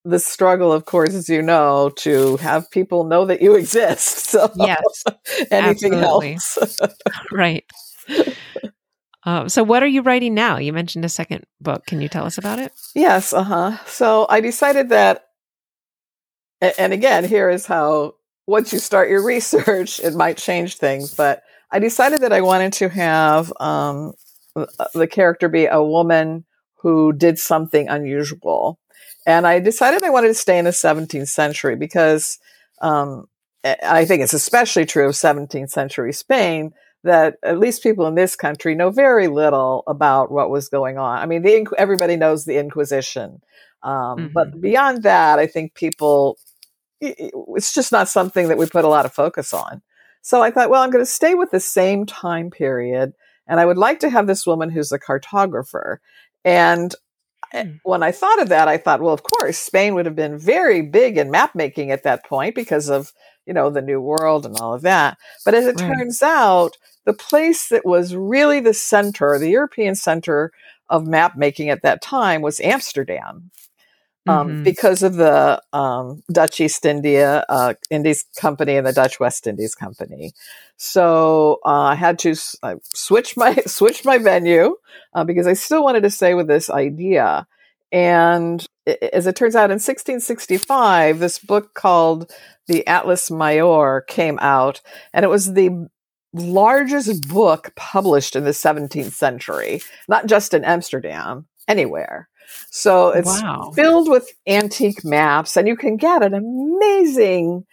the 0.04 0.18
struggle, 0.18 0.72
of 0.72 0.84
course, 0.84 1.14
as 1.14 1.28
you 1.28 1.42
know, 1.42 1.90
to 1.98 2.36
have 2.38 2.70
people 2.70 3.04
know 3.04 3.24
that 3.26 3.42
you 3.42 3.54
exist. 3.56 4.26
So 4.26 4.50
Yes, 4.56 5.04
anything 5.50 5.94
absolutely. 5.94 6.32
helps. 6.32 6.78
right. 7.32 7.64
Um, 9.24 9.48
so, 9.48 9.62
what 9.62 9.82
are 9.82 9.86
you 9.88 10.02
writing 10.02 10.34
now? 10.34 10.56
You 10.56 10.72
mentioned 10.72 11.04
a 11.04 11.08
second 11.08 11.44
book. 11.60 11.86
Can 11.86 12.00
you 12.00 12.08
tell 12.08 12.24
us 12.24 12.38
about 12.38 12.58
it? 12.58 12.72
yes. 12.94 13.32
Uh 13.32 13.42
huh. 13.42 13.76
So 13.86 14.26
I 14.28 14.40
decided 14.40 14.88
that, 14.90 15.24
and 16.78 16.92
again, 16.92 17.24
here 17.24 17.50
is 17.50 17.66
how 17.66 18.14
once 18.46 18.72
you 18.72 18.78
start 18.78 19.10
your 19.10 19.24
research, 19.24 20.00
it 20.00 20.14
might 20.14 20.36
change 20.38 20.76
things. 20.76 21.14
But 21.14 21.42
I 21.72 21.78
decided 21.78 22.22
that 22.22 22.32
I 22.32 22.40
wanted 22.40 22.72
to 22.74 22.88
have 22.88 23.52
um, 23.60 24.12
the- 24.54 24.68
the 24.94 25.06
character 25.06 25.48
be 25.48 25.66
a 25.66 25.82
woman 25.82 26.44
who 26.82 27.12
did 27.12 27.38
something 27.38 27.88
unusual. 27.88 28.78
And 29.26 29.46
I 29.46 29.60
decided 29.60 30.02
I 30.02 30.10
wanted 30.10 30.28
to 30.28 30.34
stay 30.34 30.58
in 30.58 30.64
the 30.64 30.72
17th 30.72 31.28
century 31.28 31.76
because 31.76 32.38
um, 32.80 33.26
I 33.64 34.04
think 34.06 34.22
it's 34.22 34.32
especially 34.32 34.86
true 34.86 35.06
of 35.06 35.12
17th 35.14 35.70
century 35.70 36.12
Spain 36.12 36.72
that 37.04 37.36
at 37.42 37.58
least 37.58 37.82
people 37.82 38.06
in 38.06 38.14
this 38.14 38.34
country 38.36 38.74
know 38.74 38.90
very 38.90 39.28
little 39.28 39.84
about 39.86 40.30
what 40.30 40.50
was 40.50 40.68
going 40.68 40.98
on. 40.98 41.18
I 41.18 41.26
mean, 41.26 41.42
the, 41.42 41.66
everybody 41.78 42.16
knows 42.16 42.44
the 42.44 42.58
Inquisition. 42.58 43.40
Um, 43.82 44.30
But 44.34 44.60
beyond 44.60 45.02
that, 45.04 45.38
I 45.38 45.46
think 45.46 45.74
people, 45.74 46.38
it's 47.00 47.72
just 47.74 47.92
not 47.92 48.08
something 48.08 48.48
that 48.48 48.58
we 48.58 48.66
put 48.66 48.84
a 48.84 48.88
lot 48.88 49.06
of 49.06 49.12
focus 49.14 49.54
on. 49.54 49.82
So 50.22 50.42
I 50.42 50.50
thought, 50.50 50.70
well, 50.70 50.82
I'm 50.82 50.90
going 50.90 51.04
to 51.04 51.10
stay 51.10 51.34
with 51.34 51.50
the 51.50 51.60
same 51.60 52.06
time 52.06 52.50
period. 52.50 53.12
And 53.46 53.58
I 53.58 53.66
would 53.66 53.78
like 53.78 54.00
to 54.00 54.10
have 54.10 54.26
this 54.26 54.46
woman 54.46 54.70
who's 54.70 54.92
a 54.92 54.98
cartographer. 54.98 55.98
And 56.44 56.94
Hmm. 57.52 57.80
when 57.82 58.02
I 58.02 58.12
thought 58.12 58.40
of 58.42 58.48
that, 58.50 58.68
I 58.68 58.76
thought, 58.76 59.00
well, 59.00 59.14
of 59.14 59.22
course, 59.22 59.58
Spain 59.58 59.94
would 59.94 60.06
have 60.06 60.16
been 60.16 60.38
very 60.38 60.82
big 60.82 61.16
in 61.18 61.30
map 61.30 61.54
making 61.54 61.90
at 61.90 62.02
that 62.04 62.24
point 62.24 62.54
because 62.54 62.88
of, 62.90 63.12
you 63.46 63.54
know, 63.54 63.70
the 63.70 63.82
New 63.82 64.00
World 64.00 64.44
and 64.46 64.56
all 64.56 64.74
of 64.74 64.82
that. 64.82 65.16
But 65.44 65.54
as 65.54 65.66
it 65.66 65.78
Right. 65.78 65.88
turns 65.98 66.22
out, 66.22 66.76
the 67.06 67.14
place 67.14 67.68
that 67.68 67.86
was 67.86 68.14
really 68.14 68.60
the 68.60 68.74
center, 68.74 69.38
the 69.38 69.50
European 69.50 69.94
center 69.94 70.52
of 70.90 71.06
map 71.06 71.36
making 71.36 71.70
at 71.70 71.82
that 71.82 72.02
time 72.02 72.42
was 72.42 72.60
Amsterdam 72.60 73.50
um, 74.28 74.48
Mhm. 74.48 74.64
because 74.64 75.02
of 75.02 75.14
the 75.14 75.60
um, 75.72 76.22
Dutch 76.32 76.60
East 76.60 76.84
India 76.84 77.44
uh, 77.48 77.74
Indies 77.90 78.24
Company 78.36 78.76
and 78.76 78.86
the 78.86 78.92
Dutch 78.92 79.18
West 79.20 79.46
Indies 79.46 79.74
Company. 79.74 80.32
So 80.76 81.58
uh, 81.64 81.68
I 81.68 81.94
had 81.94 82.18
to 82.20 82.30
s- 82.32 82.56
I 82.62 82.76
switch 82.94 83.36
my 83.36 83.54
switch 83.66 84.04
my 84.04 84.18
venue 84.18 84.76
uh, 85.14 85.24
because 85.24 85.46
I 85.46 85.54
still 85.54 85.82
wanted 85.84 86.02
to 86.02 86.10
stay 86.10 86.34
with 86.34 86.48
this 86.48 86.70
idea. 86.70 87.46
And 87.92 88.64
as 89.12 89.26
it 89.26 89.34
turns 89.36 89.56
out, 89.56 89.70
in 89.70 89.78
1665, 89.80 91.18
this 91.18 91.38
book 91.38 91.74
called 91.74 92.30
the 92.68 92.86
Atlas 92.86 93.30
Major 93.30 94.02
came 94.06 94.38
out, 94.40 94.80
and 95.12 95.24
it 95.24 95.28
was 95.28 95.54
the 95.54 95.88
largest 96.32 97.28
book 97.28 97.72
published 97.76 98.36
in 98.36 98.44
the 98.44 98.50
17th 98.54 99.12
century, 99.12 99.82
not 100.08 100.26
just 100.26 100.54
in 100.54 100.64
Amsterdam, 100.64 101.46
anywhere. 101.66 102.28
So 102.70 103.10
it's 103.10 103.40
wow. 103.42 103.72
filled 103.74 104.08
with 104.08 104.30
antique 104.46 105.04
maps, 105.04 105.56
and 105.56 105.66
you 105.66 105.76
can 105.76 105.96
get 105.96 106.22
an 106.22 106.34
amazing 106.34 107.66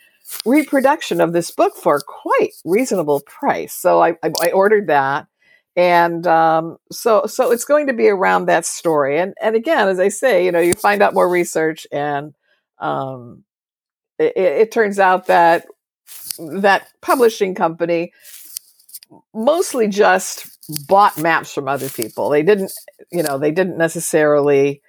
reproduction 0.45 1.21
of 1.21 1.33
this 1.33 1.51
book 1.51 1.75
for 1.75 2.01
quite 2.01 2.51
reasonable 2.65 3.21
price. 3.21 3.73
So 3.73 4.01
I, 4.01 4.11
I, 4.23 4.31
I 4.41 4.51
ordered 4.51 4.87
that, 4.87 5.27
and 5.75 6.25
um, 6.27 6.77
so 6.91 7.25
so 7.27 7.51
it's 7.51 7.65
going 7.65 7.87
to 7.87 7.93
be 7.93 8.07
around 8.09 8.45
that 8.45 8.65
story. 8.65 9.19
And 9.19 9.33
and 9.41 9.55
again, 9.55 9.87
as 9.87 9.99
I 9.99 10.09
say, 10.09 10.45
you 10.45 10.51
know, 10.51 10.59
you 10.59 10.73
find 10.73 11.01
out 11.01 11.13
more 11.13 11.29
research, 11.29 11.87
and 11.91 12.33
um, 12.79 13.43
it, 14.19 14.33
it 14.35 14.61
it 14.61 14.71
turns 14.71 14.99
out 14.99 15.27
that 15.27 15.65
that 16.39 16.87
publishing 17.01 17.55
company 17.55 18.11
mostly 19.33 19.87
just 19.87 20.56
bought 20.87 21.17
maps 21.17 21.53
from 21.53 21.67
other 21.67 21.89
people. 21.89 22.29
They 22.29 22.43
didn't, 22.43 22.71
you 23.11 23.23
know, 23.23 23.37
they 23.37 23.51
didn't 23.51 23.77
necessarily 23.77 24.81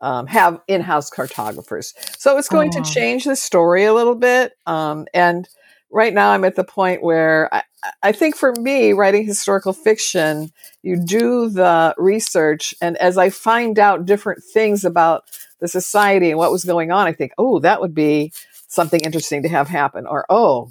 um, 0.00 0.26
have 0.26 0.60
in-house 0.68 1.10
cartographers. 1.10 1.94
So 2.18 2.36
it's 2.36 2.48
going 2.48 2.70
Oh. 2.74 2.82
to 2.82 2.82
change 2.82 3.24
the 3.24 3.36
story 3.36 3.84
a 3.84 3.94
little 3.94 4.14
bit. 4.16 4.52
Um, 4.66 5.06
and 5.14 5.48
right 5.90 6.12
now, 6.12 6.30
I'm 6.30 6.44
at 6.44 6.56
the 6.56 6.64
point 6.64 7.02
where 7.02 7.52
I, 7.54 7.62
I 8.02 8.12
think 8.12 8.36
for 8.36 8.52
me, 8.60 8.92
writing 8.92 9.24
historical 9.26 9.72
fiction, 9.72 10.52
you 10.82 10.96
do 10.96 11.48
the 11.48 11.94
research, 11.96 12.74
and 12.82 12.96
as 12.98 13.16
I 13.16 13.30
find 13.30 13.78
out 13.78 14.04
different 14.04 14.42
things 14.44 14.84
about 14.84 15.24
the 15.60 15.68
society 15.68 16.30
and 16.30 16.38
what 16.38 16.50
was 16.52 16.64
going 16.64 16.90
on, 16.90 17.06
I 17.06 17.12
think, 17.12 17.32
oh, 17.38 17.60
that 17.60 17.80
would 17.80 17.94
be 17.94 18.32
something 18.68 19.00
interesting 19.00 19.42
to 19.44 19.48
have 19.48 19.68
happen, 19.68 20.06
or 20.06 20.26
oh, 20.28 20.70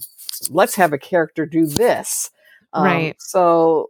let's 0.49 0.76
have 0.76 0.93
a 0.93 0.97
character 0.99 1.45
do 1.45 1.65
this. 1.65 2.30
Um, 2.73 2.84
Right. 2.84 3.15
So, 3.19 3.89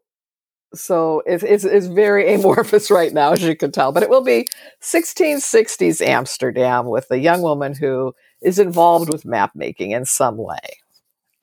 so 0.74 1.22
it's, 1.26 1.44
it's 1.44 1.64
it's 1.64 1.88
very 1.88 2.34
amorphous 2.36 2.90
right 2.90 3.14
now, 3.14 3.32
as 3.32 3.44
you 3.44 3.56
can 3.56 3.72
tell. 3.72 3.92
But 3.92 4.04
it 4.04 4.10
will 4.10 4.24
be 4.24 4.48
1660s 4.82 6.06
Amsterdam 6.06 6.88
with 6.88 7.10
a 7.12 7.18
young 7.18 7.42
woman 7.42 7.76
who 7.76 8.14
is 8.42 8.60
involved 8.60 9.12
with 9.12 9.26
map 9.26 9.52
making 9.56 9.92
in 9.92 10.06
some 10.06 10.38
way. 10.38 10.80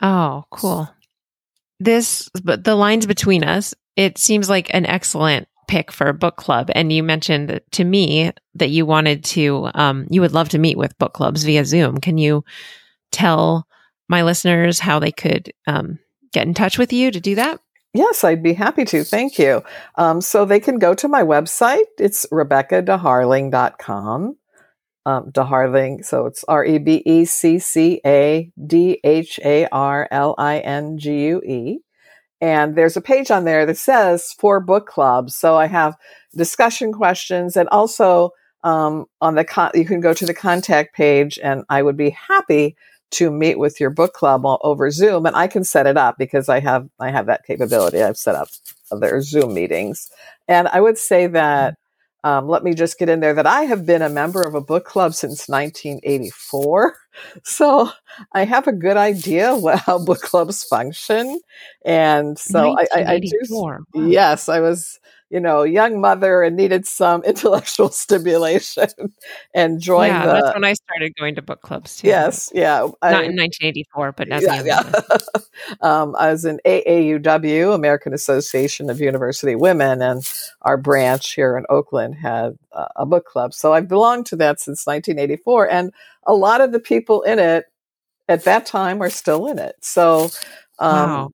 Oh, 0.03 0.45
cool. 0.51 0.89
This, 1.79 2.29
but 2.43 2.65
the 2.65 2.75
lines 2.75 3.07
between 3.07 3.43
us, 3.45 3.75
it 3.97 4.19
seems 4.19 4.49
like 4.49 4.73
an 4.75 4.87
excellent 4.87 5.49
pick 5.67 5.93
for 5.93 6.09
a 6.09 6.15
book 6.15 6.37
club. 6.37 6.71
And 6.75 6.93
you 6.93 7.03
mentioned 7.03 7.61
to 7.71 7.85
me 7.85 8.33
that 8.55 8.71
you 8.71 8.85
wanted 8.85 9.25
to, 9.25 9.71
um, 9.75 10.07
you 10.11 10.21
would 10.21 10.33
love 10.33 10.49
to 10.51 10.59
meet 10.59 10.77
with 10.77 10.99
book 10.99 11.15
clubs 11.15 11.45
via 11.45 11.65
Zoom. 11.65 11.99
Can 11.99 12.19
you 12.19 12.45
tell 13.13 13.67
my 14.09 14.23
listeners 14.23 14.81
how 14.81 14.99
they 14.99 15.13
could 15.13 15.53
um, 15.67 15.99
get 16.33 16.47
in 16.47 16.55
touch 16.55 16.77
with 16.77 16.93
you 16.93 17.11
to 17.11 17.21
do 17.21 17.37
that? 17.37 17.61
Yes, 17.93 18.23
I'd 18.23 18.43
be 18.43 18.53
happy 18.53 18.85
to. 18.87 19.03
Thank 19.03 19.39
you. 19.39 19.63
Um, 19.97 20.21
so 20.21 20.45
they 20.45 20.61
can 20.61 20.79
go 20.79 20.95
to 20.95 21.09
my 21.09 21.23
website. 21.23 21.87
It's 21.99 22.27
RebeccaDHarlingue.com. 22.33 24.37
Um, 25.07 25.31
D'Harlingue, 25.31 26.05
so 26.05 26.27
it's 26.27 26.45
R 26.45 26.63
E 26.63 26.79
B 26.79 27.03
E 27.07 27.25
C 27.25 27.59
C 27.59 28.03
A 28.07 28.53
D 28.67 29.01
H 29.03 29.41
A 29.43 29.67
R 29.69 30.07
L 30.11 30.35
I 30.37 30.59
N 30.59 30.99
G 30.99 31.25
U 31.29 31.41
E. 31.41 31.79
And 32.43 32.77
there's 32.77 32.97
a 32.97 33.01
page 33.01 33.31
on 33.31 33.45
there 33.45 33.67
that 33.67 33.79
says 33.79 34.35
for 34.39 34.61
book 34.61 34.87
clubs. 34.87 35.35
So 35.35 35.57
I 35.57 35.67
have 35.67 35.97
discussion 36.37 36.93
questions 36.93 37.57
and 37.57 37.69
also 37.71 38.31
um, 38.63 39.07
on 39.21 39.35
the 39.35 39.45
con- 39.45 39.73
you 39.75 39.87
can 39.87 40.01
go 40.01 40.15
to 40.15 40.27
the 40.27 40.35
contact 40.35 40.95
page 40.95 41.39
and 41.43 41.65
I 41.71 41.83
would 41.83 41.97
be 41.97 42.11
happy 42.11 42.77
to 43.13 43.31
meet 43.31 43.59
with 43.59 43.81
your 43.81 43.91
book 43.91 44.13
club 44.13 44.43
over 44.45 44.91
Zoom 44.91 45.27
and 45.27 45.37
I 45.37 45.47
can 45.47 45.65
set 45.65 45.87
it 45.87 45.97
up 45.97 46.17
because 46.19 46.49
I 46.49 46.61
have 46.61 46.89
I 47.01 47.11
have 47.11 47.27
that 47.27 47.45
capability. 47.45 48.03
I've 48.03 48.17
set 48.17 48.35
up 48.35 48.49
other 48.91 49.21
Zoom 49.23 49.55
meetings. 49.55 50.11
And 50.49 50.69
I 50.69 50.81
would 50.81 50.99
say 50.99 51.27
that 51.29 51.75
um, 52.23 52.49
let 52.49 52.63
me 52.63 52.75
just 52.75 52.99
get 52.99 53.09
in 53.09 53.21
there 53.21 53.33
that 53.35 53.47
I 53.47 53.63
have 53.63 53.87
been 53.87 54.03
a 54.03 54.11
member 54.11 54.43
of 54.43 54.55
a 54.55 54.61
book 54.61 54.85
club 54.85 55.15
since 55.15 55.49
1984. 55.49 56.97
So 57.43 57.91
I 58.33 58.45
have 58.45 58.69
a 58.69 58.73
good 58.73 58.97
idea 58.97 59.55
what, 59.57 59.81
how 59.81 59.99
book 59.99 60.21
clubs 60.21 60.63
function. 60.65 61.41
And 61.85 62.39
so 62.39 62.75
I, 62.79 62.87
I, 62.95 63.05
I 63.15 63.19
do 63.19 63.39
Wow. 63.93 64.07
Yes, 64.09 64.49
I 64.49 64.61
was. 64.61 65.01
You 65.31 65.39
know, 65.39 65.63
young 65.63 66.01
mother 66.01 66.43
and 66.43 66.57
needed 66.57 66.87
some 66.87 67.23
intellectual 67.25 67.89
stimulation 67.89 68.89
and 69.55 69.81
joined 69.81 70.13
yeah, 70.13 70.27
the. 70.27 70.33
That's 70.33 70.55
when 70.55 70.65
I 70.65 70.75
started 70.75 71.15
going 71.17 71.37
to 71.37 71.43
book 71.43 71.63
clubs 71.63 71.97
too. 71.97 72.09
Yes, 72.09 72.51
yeah. 72.53 72.81
Not 72.81 72.97
I, 73.03 73.23
in 73.23 73.37
1984, 73.37 74.13
but 74.13 74.29
as 74.29 74.43
yeah, 74.43 74.63
yeah. 74.65 74.93
um, 75.81 76.17
I 76.19 76.33
was 76.33 76.45
in 76.45 76.61
AAUW, 76.67 77.75
American 77.75 78.13
Association 78.13 78.91
of 78.91 79.01
University 79.01 79.55
Women, 79.55 80.03
and 80.03 80.29
our 80.63 80.77
branch 80.77 81.35
here 81.35 81.57
in 81.57 81.65
Oakland 81.71 82.17
had 82.17 82.59
uh, 82.73 82.89
a 82.97 83.07
book 83.07 83.25
club. 83.25 83.55
So 83.55 83.73
I've 83.73 83.89
belonged 83.89 84.27
to 84.27 84.37
that 84.37 84.61
since 84.61 84.85
1984, 84.87 85.71
and 85.71 85.93
a 86.27 86.35
lot 86.35 86.61
of 86.61 86.73
the 86.73 86.81
people 86.81 87.23
in 87.23 87.39
it 87.39 87.67
at 88.29 88.45
that 88.45 88.67
time 88.67 89.01
are 89.01 89.11
still 89.11 89.47
in 89.47 89.59
it. 89.59 89.77
So 89.81 90.31
um, 90.81 91.11
wow. 91.11 91.31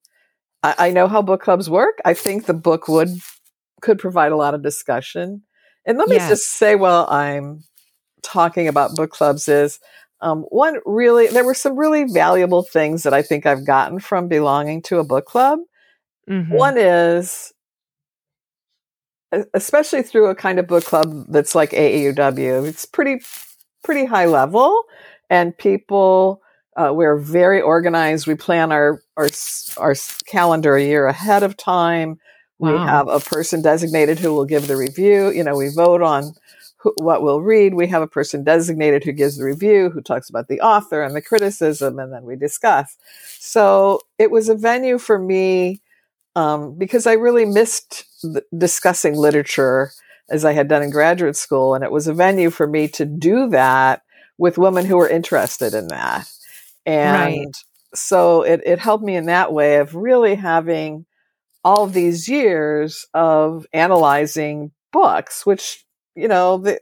I, 0.62 0.74
I 0.78 0.90
know 0.90 1.08
how 1.08 1.22
book 1.22 1.42
clubs 1.42 1.70
work. 1.70 1.98
I 2.04 2.12
think 2.12 2.44
the 2.44 2.54
book 2.54 2.88
would 2.88 3.10
could 3.80 3.98
provide 3.98 4.32
a 4.32 4.36
lot 4.36 4.54
of 4.54 4.62
discussion. 4.62 5.42
And 5.84 5.98
let 5.98 6.08
me 6.08 6.16
yes. 6.16 6.28
just 6.28 6.50
say 6.50 6.74
while 6.74 7.06
I'm 7.08 7.64
talking 8.22 8.68
about 8.68 8.96
book 8.96 9.10
clubs 9.10 9.48
is 9.48 9.78
um, 10.20 10.42
one 10.48 10.78
really 10.84 11.28
there 11.28 11.44
were 11.44 11.54
some 11.54 11.78
really 11.78 12.04
valuable 12.04 12.62
things 12.62 13.02
that 13.02 13.14
I 13.14 13.22
think 13.22 13.46
I've 13.46 13.66
gotten 13.66 14.00
from 14.00 14.28
belonging 14.28 14.82
to 14.82 14.98
a 14.98 15.04
book 15.04 15.26
club. 15.26 15.60
Mm-hmm. 16.28 16.52
One 16.52 16.78
is 16.78 17.52
especially 19.54 20.02
through 20.02 20.26
a 20.26 20.34
kind 20.34 20.58
of 20.58 20.66
book 20.66 20.84
club 20.84 21.26
that's 21.28 21.54
like 21.54 21.70
AAUW. 21.70 22.66
It's 22.66 22.84
pretty 22.84 23.20
pretty 23.84 24.06
high 24.06 24.26
level 24.26 24.84
and 25.30 25.56
people 25.56 26.42
uh, 26.76 26.92
we're 26.92 27.16
very 27.16 27.60
organized. 27.60 28.26
We 28.26 28.34
plan 28.34 28.70
our, 28.70 29.00
our 29.16 29.28
our 29.78 29.94
calendar 30.26 30.76
a 30.76 30.84
year 30.84 31.06
ahead 31.06 31.42
of 31.42 31.56
time. 31.56 32.18
Wow. 32.58 32.72
We 32.72 32.78
have 32.78 33.08
a 33.08 33.20
person 33.20 33.62
designated 33.62 34.18
who 34.18 34.32
will 34.32 34.44
give 34.44 34.66
the 34.66 34.76
review. 34.76 35.30
You 35.30 35.44
know, 35.44 35.56
we 35.56 35.68
vote 35.68 36.02
on 36.02 36.34
who, 36.78 36.94
what 36.98 37.22
we'll 37.22 37.42
read. 37.42 37.74
We 37.74 37.86
have 37.88 38.02
a 38.02 38.06
person 38.06 38.44
designated 38.44 39.04
who 39.04 39.12
gives 39.12 39.36
the 39.36 39.44
review, 39.44 39.90
who 39.90 40.00
talks 40.00 40.30
about 40.30 40.48
the 40.48 40.60
author 40.60 41.02
and 41.02 41.14
the 41.14 41.22
criticism, 41.22 41.98
and 41.98 42.12
then 42.12 42.24
we 42.24 42.36
discuss. 42.36 42.96
So 43.38 44.00
it 44.18 44.30
was 44.30 44.48
a 44.48 44.54
venue 44.54 44.98
for 44.98 45.18
me 45.18 45.82
um, 46.34 46.78
because 46.78 47.06
I 47.06 47.14
really 47.14 47.44
missed 47.44 48.04
discussing 48.56 49.16
literature 49.16 49.92
as 50.28 50.44
I 50.44 50.52
had 50.52 50.68
done 50.68 50.82
in 50.82 50.90
graduate 50.90 51.36
school, 51.36 51.74
and 51.74 51.84
it 51.84 51.92
was 51.92 52.08
a 52.08 52.14
venue 52.14 52.50
for 52.50 52.66
me 52.66 52.88
to 52.88 53.04
do 53.04 53.48
that 53.50 54.02
with 54.38 54.58
women 54.58 54.84
who 54.84 54.96
were 54.96 55.08
interested 55.08 55.74
in 55.74 55.88
that. 55.88 56.28
And 56.84 57.36
right. 57.36 57.56
so 57.94 58.42
it, 58.42 58.60
it 58.64 58.78
helped 58.78 59.04
me 59.04 59.16
in 59.16 59.26
that 59.26 59.52
way 59.52 59.76
of 59.76 59.94
really 59.94 60.34
having 60.34 61.06
all 61.66 61.88
these 61.88 62.28
years 62.28 63.08
of 63.12 63.66
analyzing 63.72 64.70
books, 64.92 65.44
which, 65.44 65.84
you 66.14 66.28
know, 66.28 66.58
the, 66.58 66.78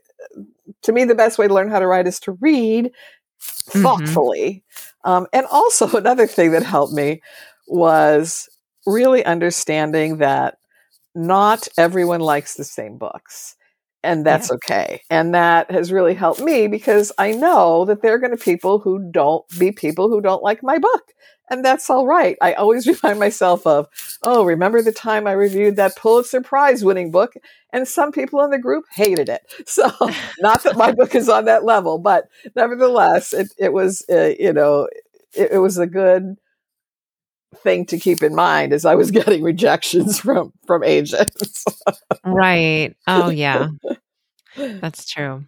to 0.83 0.91
me, 0.91 1.05
the 1.05 1.15
best 1.15 1.39
way 1.39 1.47
to 1.47 1.53
learn 1.55 1.71
how 1.71 1.79
to 1.79 1.87
write 1.87 2.05
is 2.05 2.19
to 2.19 2.33
read 2.33 2.85
mm-hmm. 2.85 3.81
thoughtfully. 3.81 4.63
Mm-hmm. 5.03 5.09
Um, 5.09 5.27
and 5.33 5.47
also, 5.47 5.89
another 5.97 6.27
thing 6.27 6.51
that 6.51 6.61
helped 6.61 6.93
me 6.93 7.23
was 7.67 8.47
really 8.85 9.25
understanding 9.25 10.17
that 10.19 10.59
not 11.15 11.67
everyone 11.79 12.21
likes 12.21 12.53
the 12.53 12.63
same 12.63 12.99
books 12.99 13.55
and 14.05 14.25
that's 14.25 14.49
yeah. 14.49 14.55
okay. 14.55 15.01
And 15.09 15.33
that 15.33 15.71
has 15.71 15.91
really 15.91 16.13
helped 16.13 16.41
me 16.41 16.67
because 16.67 17.11
I 17.17 17.31
know 17.31 17.85
that 17.85 18.01
there 18.01 18.13
are 18.13 18.19
going 18.19 18.31
to 18.31 18.37
be 18.37 18.43
people 18.43 18.79
who 18.79 19.09
don't 19.11 19.43
be 19.59 19.71
people 19.71 20.09
who 20.09 20.21
don't 20.21 20.43
like 20.43 20.63
my 20.63 20.77
book. 20.77 21.11
And 21.49 21.63
that's 21.63 21.89
all 21.89 22.07
right. 22.07 22.37
I 22.41 22.53
always 22.53 22.87
remind 23.03 23.19
myself 23.19 23.65
of, 23.67 23.87
oh, 24.23 24.45
remember 24.45 24.81
the 24.81 24.91
time 24.91 25.27
I 25.27 25.33
reviewed 25.33 25.75
that 25.75 25.95
Pulitzer 25.95 26.41
Prize 26.41 26.83
winning 26.83 27.11
book 27.11 27.33
and 27.71 27.87
some 27.87 28.11
people 28.11 28.41
in 28.43 28.51
the 28.51 28.59
group 28.59 28.85
hated 28.91 29.29
it. 29.29 29.41
So 29.67 29.91
not 30.39 30.63
that 30.63 30.77
my 30.77 30.91
book 30.91 31.15
is 31.15 31.27
on 31.27 31.45
that 31.45 31.65
level, 31.65 31.97
but 31.97 32.25
nevertheless, 32.55 33.33
it, 33.33 33.47
it 33.57 33.73
was, 33.73 34.05
uh, 34.09 34.33
you 34.39 34.53
know, 34.53 34.87
it, 35.33 35.53
it 35.53 35.57
was 35.57 35.77
a 35.77 35.87
good 35.87 36.37
thing 37.55 37.85
to 37.87 37.99
keep 37.99 38.21
in 38.23 38.35
mind 38.35 38.73
as 38.73 38.85
I 38.85 38.95
was 38.95 39.11
getting 39.19 39.43
rejections 39.43 40.19
from 40.19 40.53
from 40.65 40.83
agents. 40.83 41.65
right. 42.25 42.95
Oh 43.07 43.29
yeah. 43.29 43.69
That's 44.55 45.09
true. 45.09 45.43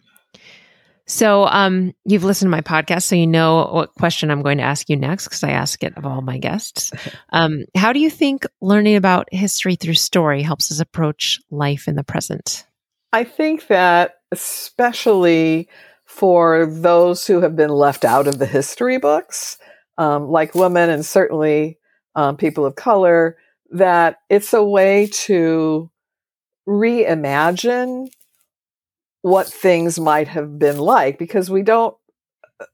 So, 1.08 1.46
um, 1.46 1.94
you've 2.04 2.24
listened 2.24 2.48
to 2.48 2.56
my 2.56 2.60
podcast, 2.60 3.04
so 3.04 3.14
you 3.14 3.26
know 3.26 3.66
what 3.72 3.94
question 3.94 4.30
I'm 4.30 4.42
going 4.42 4.58
to 4.58 4.64
ask 4.64 4.90
you 4.90 4.96
next 4.96 5.24
because 5.24 5.42
I 5.42 5.52
ask 5.52 5.82
it 5.82 5.96
of 5.96 6.04
all 6.04 6.20
my 6.20 6.38
guests. 6.38 6.92
Um, 7.30 7.66
how 7.76 7.92
do 7.92 8.00
you 8.00 8.08
think 8.08 8.46
learning 8.62 8.96
about 8.96 9.28
history 9.32 9.76
through 9.76 9.94
story 9.94 10.42
helps 10.42 10.72
us 10.72 10.80
approach 10.80 11.40
life 11.50 11.86
in 11.86 11.94
the 11.94 12.02
present? 12.02 12.66
I 13.12 13.24
think 13.24 13.66
that, 13.66 14.16
especially 14.32 15.68
for 16.06 16.66
those 16.66 17.26
who 17.26 17.42
have 17.42 17.54
been 17.54 17.70
left 17.70 18.06
out 18.06 18.26
of 18.26 18.38
the 18.38 18.46
history 18.46 18.96
books, 18.96 19.58
um, 19.98 20.28
like 20.28 20.54
women 20.54 20.88
and 20.88 21.04
certainly 21.04 21.78
um, 22.18 22.36
people 22.36 22.66
of 22.66 22.74
color, 22.74 23.36
that 23.70 24.18
it's 24.28 24.52
a 24.52 24.64
way 24.64 25.06
to 25.06 25.88
reimagine 26.68 28.08
what 29.22 29.46
things 29.46 30.00
might 30.00 30.26
have 30.26 30.58
been 30.58 30.78
like 30.78 31.16
because 31.16 31.48
we 31.48 31.62
don't 31.62 31.96
uh, 32.60 32.64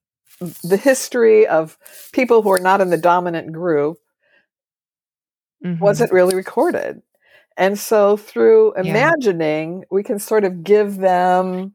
the 0.63 0.79
history 0.79 1.47
of 1.47 1.77
people 2.13 2.41
who 2.41 2.51
are 2.51 2.59
not 2.59 2.81
in 2.81 2.89
the 2.89 2.97
dominant 2.97 3.53
group 3.53 3.99
mm-hmm. 5.63 5.83
wasn't 5.83 6.11
really 6.11 6.35
recorded 6.35 7.03
and 7.57 7.79
so 7.79 8.17
through 8.17 8.73
imagining 8.75 9.81
yeah. 9.81 9.85
we 9.91 10.03
can 10.03 10.19
sort 10.19 10.45
of 10.45 10.65
give 10.65 10.97
them 10.97 11.75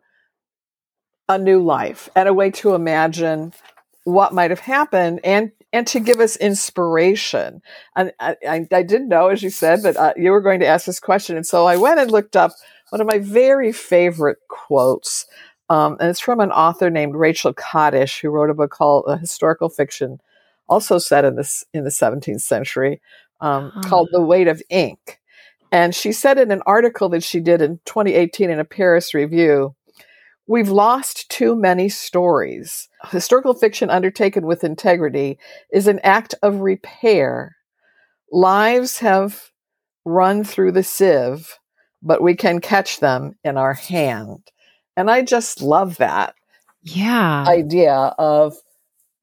a 1.27 1.37
new 1.37 1.63
life 1.63 2.09
and 2.15 2.27
a 2.27 2.33
way 2.33 2.49
to 2.49 2.73
imagine 2.73 3.53
what 4.03 4.33
might 4.33 4.49
have 4.49 4.59
happened 4.59 5.19
and 5.23 5.51
and 5.71 5.85
to 5.87 5.99
give 5.99 6.19
us 6.19 6.35
inspiration. 6.37 7.61
And 7.95 8.11
I, 8.19 8.35
I, 8.47 8.67
I 8.71 8.83
didn't 8.83 9.09
know, 9.09 9.27
as 9.27 9.43
you 9.43 9.49
said, 9.49 9.83
that 9.83 9.97
uh, 9.97 10.13
you 10.17 10.31
were 10.31 10.41
going 10.41 10.59
to 10.61 10.67
ask 10.67 10.85
this 10.85 10.99
question. 10.99 11.37
And 11.37 11.45
so 11.45 11.65
I 11.65 11.77
went 11.77 11.99
and 11.99 12.11
looked 12.11 12.35
up 12.35 12.51
one 12.89 13.01
of 13.01 13.07
my 13.07 13.19
very 13.19 13.71
favorite 13.71 14.39
quotes. 14.47 15.27
Um, 15.69 15.97
and 15.99 16.09
it's 16.09 16.19
from 16.19 16.39
an 16.39 16.51
author 16.51 16.89
named 16.89 17.15
Rachel 17.15 17.53
Kadish, 17.53 18.19
who 18.19 18.29
wrote 18.29 18.49
a 18.49 18.55
book 18.55 18.71
called 18.71 19.05
uh, 19.07 19.17
Historical 19.17 19.69
Fiction, 19.69 20.19
also 20.67 20.97
set 20.97 21.25
in 21.25 21.35
this 21.35 21.63
in 21.73 21.83
the 21.83 21.91
17th 21.91 22.41
century, 22.41 23.01
um, 23.41 23.71
huh. 23.73 23.81
called 23.83 24.09
The 24.11 24.21
Weight 24.21 24.47
of 24.47 24.63
Ink. 24.69 25.19
And 25.71 25.93
she 25.93 26.11
said 26.11 26.39
in 26.39 26.49
an 26.49 26.63
article 26.65 27.09
that 27.09 27.23
she 27.23 27.39
did 27.39 27.61
in 27.61 27.79
2018 27.85 28.49
in 28.49 28.59
a 28.59 28.65
Paris 28.65 29.13
review 29.13 29.75
We've 30.49 30.69
lost 30.69 31.29
too 31.29 31.55
many 31.55 31.89
stories. 31.89 32.89
Historical 33.11 33.53
fiction 33.53 33.91
undertaken 33.91 34.47
with 34.47 34.63
integrity 34.63 35.37
is 35.71 35.85
an 35.85 35.99
act 36.03 36.33
of 36.41 36.61
repair. 36.61 37.55
Lives 38.31 38.97
have 38.97 39.51
run 40.05 40.43
through 40.43 40.71
the 40.71 40.81
sieve, 40.81 41.59
but 42.01 42.23
we 42.23 42.35
can 42.35 42.61
catch 42.61 42.99
them 42.99 43.35
in 43.43 43.57
our 43.57 43.75
hand. 43.75 44.49
And 44.97 45.11
I 45.11 45.21
just 45.21 45.61
love 45.61 45.97
that. 45.97 46.33
Yeah. 46.81 47.45
Idea 47.47 47.93
of 48.17 48.55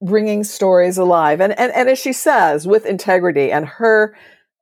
bringing 0.01 0.45
stories 0.45 0.97
alive. 0.97 1.41
And, 1.41 1.59
and, 1.59 1.73
and 1.73 1.89
as 1.89 1.99
she 1.99 2.13
says, 2.13 2.65
with 2.65 2.85
integrity 2.85 3.51
and 3.51 3.65
her 3.65 4.15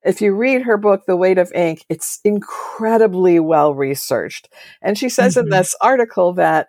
if 0.06 0.22
you 0.22 0.34
read 0.36 0.62
her 0.62 0.78
book, 0.78 1.06
The 1.06 1.18
Weight 1.18 1.38
of 1.38 1.52
Ink, 1.54 1.84
it's 1.90 2.20
incredibly 2.24 3.40
well 3.40 3.74
researched. 3.74 4.50
And 4.82 4.98
she 4.98 5.10
says 5.10 5.36
mm-hmm. 5.36 5.46
in 5.46 5.50
this 5.50 5.76
article 5.82 6.34
that 6.34 6.68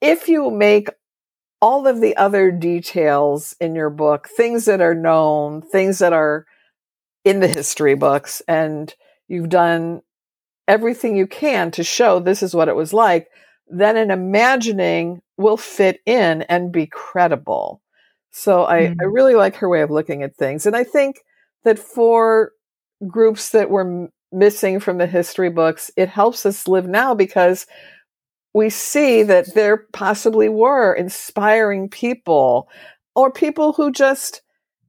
if 0.00 0.28
you 0.28 0.50
make 0.50 0.88
all 1.62 1.86
of 1.86 2.00
the 2.00 2.16
other 2.16 2.50
details 2.50 3.56
in 3.58 3.74
your 3.74 3.90
book, 3.90 4.28
things 4.28 4.66
that 4.66 4.80
are 4.82 4.94
known, 4.94 5.62
things 5.62 5.98
that 6.00 6.12
are 6.12 6.46
in 7.24 7.40
the 7.40 7.48
history 7.48 7.94
books, 7.94 8.42
and 8.46 8.94
you've 9.26 9.48
done 9.48 10.02
everything 10.68 11.16
you 11.16 11.26
can 11.26 11.70
to 11.70 11.82
show 11.82 12.20
this 12.20 12.42
is 12.42 12.54
what 12.54 12.68
it 12.68 12.76
was 12.76 12.92
like, 12.92 13.28
then 13.68 13.96
an 13.96 14.10
imagining 14.10 15.22
will 15.38 15.56
fit 15.56 16.00
in 16.04 16.42
and 16.42 16.70
be 16.70 16.86
credible. 16.86 17.80
So 18.30 18.66
I, 18.66 18.82
mm-hmm. 18.82 19.00
I 19.00 19.04
really 19.04 19.34
like 19.34 19.56
her 19.56 19.68
way 19.68 19.80
of 19.80 19.90
looking 19.90 20.22
at 20.22 20.36
things. 20.36 20.66
And 20.66 20.76
I 20.76 20.84
think 20.84 21.16
that 21.66 21.78
for 21.80 22.52
groups 23.06 23.50
that 23.50 23.70
were 23.70 23.86
m- 23.86 24.08
missing 24.32 24.80
from 24.80 24.98
the 24.98 25.06
history 25.06 25.50
books, 25.50 25.90
it 25.96 26.08
helps 26.08 26.46
us 26.46 26.68
live 26.68 26.86
now 26.86 27.12
because 27.12 27.66
we 28.54 28.70
see 28.70 29.24
that 29.24 29.52
there 29.54 29.84
possibly 29.92 30.48
were 30.48 30.94
inspiring 30.94 31.88
people 31.90 32.68
or 33.14 33.32
people 33.32 33.72
who 33.72 33.90
just 33.90 34.42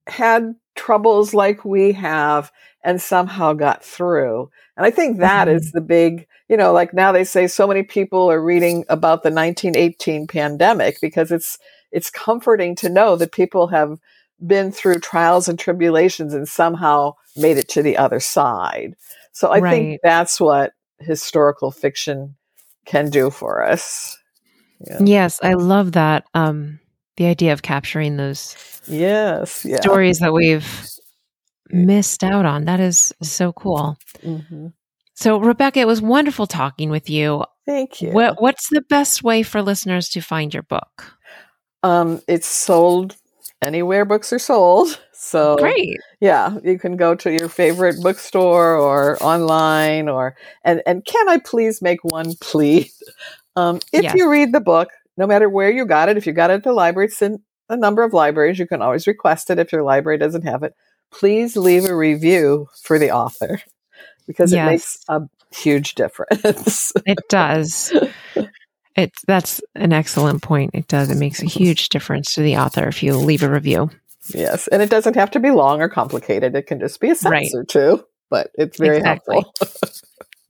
had 0.08 0.54
troubles 0.76 1.34
like 1.34 1.66
we 1.66 1.94
have 1.94 2.52
and 2.84 3.02
somehow 3.02 3.54
got 3.54 3.84
through. 3.84 4.50
And 4.78 4.86
I 4.86 4.92
think 4.92 5.18
that 5.18 5.48
mm-hmm. 5.48 5.58
is 5.58 5.72
the 5.72 5.82
big, 5.82 6.28
you 6.48 6.56
know, 6.56 6.72
like 6.72 6.94
now 6.94 7.12
they 7.12 7.24
say 7.24 7.48
so 7.48 7.66
many 7.66 7.82
people 7.82 8.32
are 8.32 8.42
reading 8.42 8.86
about 8.88 9.24
the 9.24 9.32
1918 9.32 10.28
pandemic 10.28 11.02
because 11.02 11.32
it's 11.32 11.58
it's 11.92 12.12
comforting 12.12 12.76
to 12.76 12.90
know 12.90 13.16
that 13.16 13.32
people 13.32 13.68
have 13.68 13.98
been 14.46 14.72
through 14.72 15.00
trials 15.00 15.48
and 15.48 15.58
tribulations 15.58 16.34
and 16.34 16.48
somehow 16.48 17.14
made 17.36 17.58
it 17.58 17.68
to 17.70 17.82
the 17.82 17.98
other 17.98 18.20
side. 18.20 18.96
So 19.32 19.50
I 19.50 19.60
Right. 19.60 19.72
think 19.72 20.00
that's 20.04 20.40
what 20.40 20.74
historical 21.00 21.72
fiction 21.72 22.36
can 22.86 23.10
do 23.10 23.30
for 23.30 23.64
us. 23.64 24.18
Yeah. 24.80 24.98
Yes, 25.04 25.40
I 25.42 25.54
love 25.54 25.94
that. 25.94 26.26
Um, 26.34 26.80
the 27.18 27.26
idea 27.26 27.54
of 27.54 27.62
capturing 27.64 28.18
those 28.18 28.56
Yes. 28.88 29.66
Yeah. 29.66 29.82
stories 29.82 30.20
that 30.20 30.34
we've 30.34 30.68
missed 31.70 32.24
out 32.24 32.46
on. 32.46 32.66
That 32.66 32.80
is 32.80 33.12
so 33.22 33.52
cool. 33.54 33.98
Mhm. 34.24 34.74
So, 35.16 35.40
Rebecca, 35.40 35.80
it 35.80 35.88
was 35.88 36.02
wonderful 36.02 36.46
talking 36.46 36.90
with 36.92 37.10
you. 37.10 37.44
Thank 37.66 38.02
you. 38.02 38.12
What, 38.12 38.40
what's 38.42 38.70
the 38.70 38.82
best 38.88 39.24
way 39.24 39.42
for 39.44 39.62
listeners 39.64 40.10
to 40.10 40.22
find 40.22 40.54
your 40.54 40.64
book? 40.64 41.18
Um, 41.84 42.22
it's 42.28 42.48
sold 42.48 43.16
anywhere 43.62 44.06
books 44.06 44.32
are 44.34 44.40
sold. 44.40 45.00
So 45.14 45.58
Great. 45.58 46.00
yeah, 46.20 46.58
you 46.64 46.80
can 46.80 46.96
go 46.98 47.16
to 47.16 47.32
your 47.32 47.50
favorite 47.50 48.02
bookstore 48.02 48.76
or 48.76 49.22
online 49.22 50.10
or 50.10 50.36
and 50.64 50.82
and 50.86 51.04
can 51.06 51.28
I 51.30 51.38
please 51.40 51.82
make 51.82 52.04
one 52.04 52.36
plea? 52.42 52.92
Um, 53.56 53.80
if 53.92 54.04
Yes. 54.04 54.16
you 54.16 54.30
read 54.30 54.54
the 54.54 54.60
book, 54.60 54.90
no 55.18 55.26
matter 55.26 55.50
where 55.50 55.72
you 55.72 55.86
got 55.86 56.10
it, 56.10 56.18
if 56.18 56.28
you 56.28 56.34
got 56.34 56.52
it 56.52 56.56
at 56.56 56.64
the 56.64 56.74
library, 56.74 57.08
it's 57.08 57.22
in 57.22 57.40
a 57.70 57.76
number 57.78 58.04
of 58.04 58.14
libraries. 58.14 58.60
You 58.60 58.68
can 58.68 58.82
always 58.82 59.08
request 59.08 59.50
it 59.50 59.60
if 59.60 59.72
your 59.72 59.84
library 59.84 60.18
doesn't 60.20 60.44
have 60.44 60.64
it. 60.64 60.74
Please 61.12 61.58
leave 61.58 61.86
a 61.86 61.96
review 61.96 62.68
for 62.84 63.00
the 63.00 63.12
author 63.12 63.62
because 64.28 64.54
it 64.54 64.62
makes 64.62 65.00
a 65.10 65.22
huge 65.52 65.96
difference. 65.96 66.94
It 67.06 67.28
does. 67.30 67.92
It 68.98 69.14
that's 69.28 69.62
an 69.76 69.94
excellent 69.94 70.42
point. 70.42 70.72
It 70.74 70.88
does. 70.88 71.10
It 71.12 71.18
makes 71.18 71.42
a 71.42 71.46
huge 71.46 71.90
difference 71.90 72.34
to 72.34 72.42
the 72.42 72.58
author 72.58 72.88
if 72.88 73.02
you 73.04 73.16
leave 73.16 73.44
a 73.44 73.50
review. 73.50 73.90
yes, 74.34 74.68
and 74.70 74.82
it 74.82 74.90
doesn't 74.90 75.16
have 75.16 75.32
to 75.32 75.40
be 75.40 75.52
long 75.52 75.82
or 75.82 75.88
complicated. 75.88 76.56
It 76.56 76.64
can 76.68 76.80
just 76.80 77.00
be 77.00 77.12
a 77.12 77.16
sentence 77.16 77.54
Right. 77.54 77.60
or 77.62 77.64
two, 77.64 78.04
but 78.30 78.50
it's 78.56 78.78
very 78.78 78.98
Exactly. 78.98 79.36
helpful. 79.36 79.90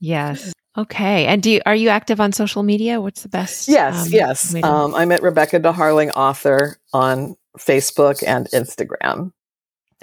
Yes. 0.00 0.52
Okay. 0.76 1.26
And 1.26 1.42
do 1.42 1.50
you, 1.50 1.60
are 1.66 1.74
you 1.74 1.88
active 1.88 2.20
on 2.20 2.30
social 2.32 2.62
media? 2.62 3.00
What's 3.00 3.22
the 3.22 3.28
best? 3.28 3.66
Yes, 3.66 4.06
um, 4.06 4.12
yes. 4.12 4.54
Um, 4.62 4.94
I'm 4.94 5.10
at 5.10 5.22
Rebecca 5.22 5.58
D'Harlingue 5.58 6.12
author 6.14 6.76
on 6.92 7.34
Facebook 7.58 8.22
and 8.24 8.46
Instagram. 8.54 9.32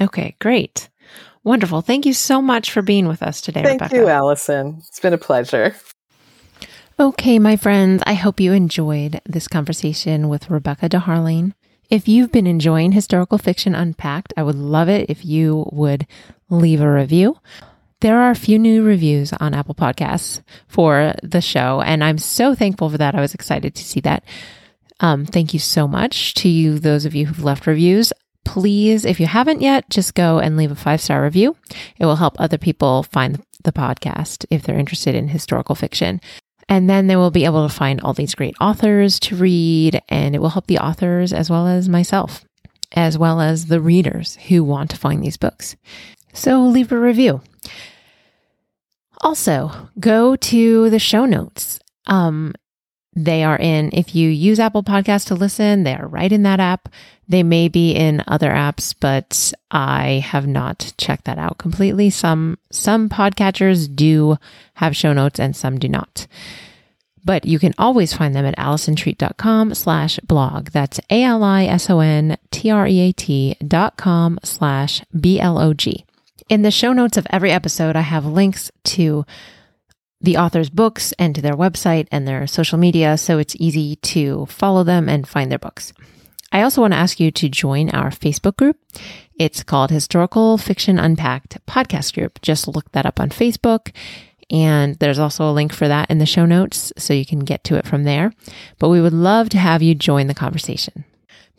okay. 0.02 0.36
Great. 0.42 0.90
Wonderful. 1.46 1.80
Thank 1.82 2.06
you 2.06 2.14
so 2.14 2.42
much 2.42 2.72
for 2.72 2.82
being 2.82 3.08
with 3.08 3.24
us 3.24 3.40
today, 3.40 3.62
Rebecca. 3.62 3.78
Thank 3.80 3.92
Rebecca. 3.94 4.04
you, 4.04 4.10
Allison. 4.10 4.76
It's 4.90 5.00
been 5.00 5.14
a 5.14 5.18
pleasure. 5.18 5.74
Okay, 6.98 7.40
my 7.40 7.58
friends, 7.58 8.02
I 8.06 8.14
hope 8.14 8.40
you 8.40 8.54
enjoyed 8.54 9.20
this 9.26 9.50
conversation 9.50 10.30
with 10.30 10.50
Rebecca 10.50 10.88
D'Harlingue. 10.88 11.54
If 11.90 12.08
you've 12.08 12.32
been 12.32 12.48
enjoying 12.48 12.94
Historical 12.94 13.38
Fiction 13.38 13.76
Unpacked, 13.76 14.32
I 14.38 14.44
would 14.44 14.56
love 14.56 14.88
it 14.88 15.10
if 15.10 15.26
you 15.26 15.68
would 15.74 16.08
leave 16.50 16.80
a 16.80 16.90
review. 16.90 17.38
There 18.00 18.18
are 18.22 18.32
a 18.32 18.36
few 18.36 18.58
new 18.58 18.82
reviews 18.82 19.34
on 19.34 19.54
Apple 19.54 19.76
Podcasts 19.76 20.42
for 20.70 21.14
the 21.22 21.42
show, 21.42 21.82
and 21.82 22.02
I'm 22.02 22.18
so 22.18 22.56
thankful 22.56 22.90
for 22.90 22.98
that. 22.98 23.14
I 23.14 23.20
was 23.20 23.34
excited 23.34 23.76
to 23.76 23.84
see 23.84 24.00
that. 24.00 24.24
Um, 25.02 25.26
thank 25.26 25.54
you 25.54 25.60
so 25.60 25.90
much 25.90 26.34
to 26.36 26.48
you, 26.48 26.80
those 26.80 27.04
of 27.04 27.14
you 27.14 27.26
who've 27.26 27.44
left 27.44 27.68
reviews. 27.68 28.14
Please, 28.46 29.04
if 29.04 29.20
you 29.20 29.28
haven't 29.28 29.62
yet, 29.62 29.90
just 29.90 30.16
go 30.16 30.40
and 30.40 30.56
leave 30.56 30.72
a 30.72 30.76
five 30.76 31.02
star 31.02 31.24
review. 31.24 31.58
It 32.00 32.06
will 32.06 32.16
help 32.16 32.40
other 32.40 32.58
people 32.58 33.04
find 33.04 33.44
the 33.66 33.74
podcast 33.74 34.46
if 34.50 34.64
they're 34.64 34.80
interested 34.80 35.14
in 35.14 35.28
historical 35.28 35.76
fiction. 35.76 36.22
And 36.68 36.90
then 36.90 37.08
they 37.08 37.16
will 37.16 37.32
be 37.32 37.46
able 37.46 37.68
to 37.68 37.74
find 37.74 38.02
all 38.02 38.14
these 38.14 38.36
great 38.36 38.56
authors 38.60 39.20
to 39.22 39.36
read, 39.36 40.02
and 40.10 40.34
it 40.34 40.40
will 40.40 40.50
help 40.50 40.68
the 40.68 40.80
authors 40.80 41.32
as 41.32 41.50
well 41.50 41.68
as 41.68 41.88
myself, 41.88 42.44
as 42.94 43.18
well 43.18 43.40
as 43.40 43.68
the 43.68 43.80
readers 43.80 44.36
who 44.48 44.64
want 44.64 44.90
to 44.90 44.98
find 44.98 45.24
these 45.24 45.38
books. 45.38 45.76
So 46.34 46.62
leave 46.64 46.92
a 46.92 47.00
review. 47.00 47.42
Also, 49.22 49.90
go 50.00 50.36
to 50.36 50.90
the 50.90 51.00
show 51.00 51.26
notes. 51.26 51.80
Um, 52.08 52.54
they 53.16 53.44
are 53.44 53.58
in, 53.58 53.92
if 53.94 54.14
you 54.14 54.30
use 54.30 54.60
Apple 54.60 54.84
Podcasts 54.84 55.28
to 55.28 55.36
listen, 55.36 55.84
they 55.84 55.96
are 55.96 56.08
right 56.08 56.32
in 56.32 56.44
that 56.44 56.60
app. 56.60 56.90
They 57.28 57.44
may 57.44 57.70
be 57.70 57.92
in 57.92 58.24
other 58.28 58.50
apps, 58.50 58.94
but 59.00 59.54
I 59.72 60.24
have 60.26 60.46
not 60.48 60.94
checked 60.98 61.24
that 61.26 61.40
out 61.40 61.58
completely. 61.58 62.10
Some, 62.10 62.58
some 62.72 63.10
podcatchers 63.10 63.94
do 63.94 64.38
have 64.76 64.96
show 64.96 65.14
notes 65.14 65.40
and 65.40 65.56
some 65.56 65.80
do 65.80 65.88
not. 65.88 66.28
But 67.24 67.46
you 67.46 67.58
can 67.58 67.74
always 67.80 68.14
find 68.14 68.36
them 68.36 68.46
at 68.46 68.58
allisontreat.com 68.58 69.74
slash 69.74 70.20
blog. 70.20 70.70
That's 70.70 71.00
A-L-I-S-O-N-T-R-E-A-T 71.10 71.58
dot 73.68 73.98
com 73.98 74.40
slash 74.44 75.02
B-L-O-G. 75.20 76.06
In 76.48 76.62
the 76.62 76.70
show 76.70 76.94
notes 76.94 77.18
of 77.18 77.26
every 77.32 77.52
episode, 77.52 77.96
I 77.96 78.02
have 78.02 78.26
links 78.28 78.72
to 78.84 79.26
the 80.26 80.38
author's 80.38 80.70
books 80.70 81.14
and 81.14 81.34
to 81.36 81.42
their 81.42 81.56
website 81.56 82.08
and 82.12 82.28
their 82.28 82.46
social 82.48 82.78
media, 82.78 83.18
so 83.18 83.38
it's 83.38 83.56
easy 83.58 83.96
to 83.98 84.46
follow 84.48 84.84
them 84.84 85.08
and 85.08 85.28
find 85.28 85.52
their 85.52 85.60
books. 85.60 85.94
I 86.52 86.62
also 86.62 86.82
want 86.82 86.94
to 86.94 87.00
ask 87.00 87.20
you 87.20 87.32
to 87.32 87.50
join 87.50 87.90
our 87.90 88.10
Facebook 88.10 88.58
group. 88.58 88.78
It's 89.38 89.64
called 89.64 89.92
Historical 89.92 90.58
Fiction 90.58 90.98
Unpacked 90.98 91.66
Podcast 91.66 92.14
Group. 92.14 92.42
Just 92.42 92.68
look 92.68 92.92
that 92.92 93.06
up 93.06 93.20
on 93.20 93.30
Facebook. 93.30 93.92
And 94.50 94.96
there's 94.96 95.20
also 95.20 95.50
a 95.50 95.52
link 95.52 95.74
for 95.74 95.88
that 95.88 96.10
in 96.10 96.20
the 96.20 96.26
show 96.26 96.46
notes, 96.46 96.94
so 96.98 97.14
you 97.14 97.26
can 97.26 97.40
get 97.40 97.64
to 97.66 97.76
it 97.76 97.88
from 97.88 98.04
there. 98.04 98.32
But 98.80 98.90
we 98.90 99.02
would 99.02 99.14
love 99.14 99.50
to 99.50 99.58
have 99.58 99.82
you 99.82 99.96
join 99.96 100.28
the 100.28 100.36
conversation. 100.36 101.04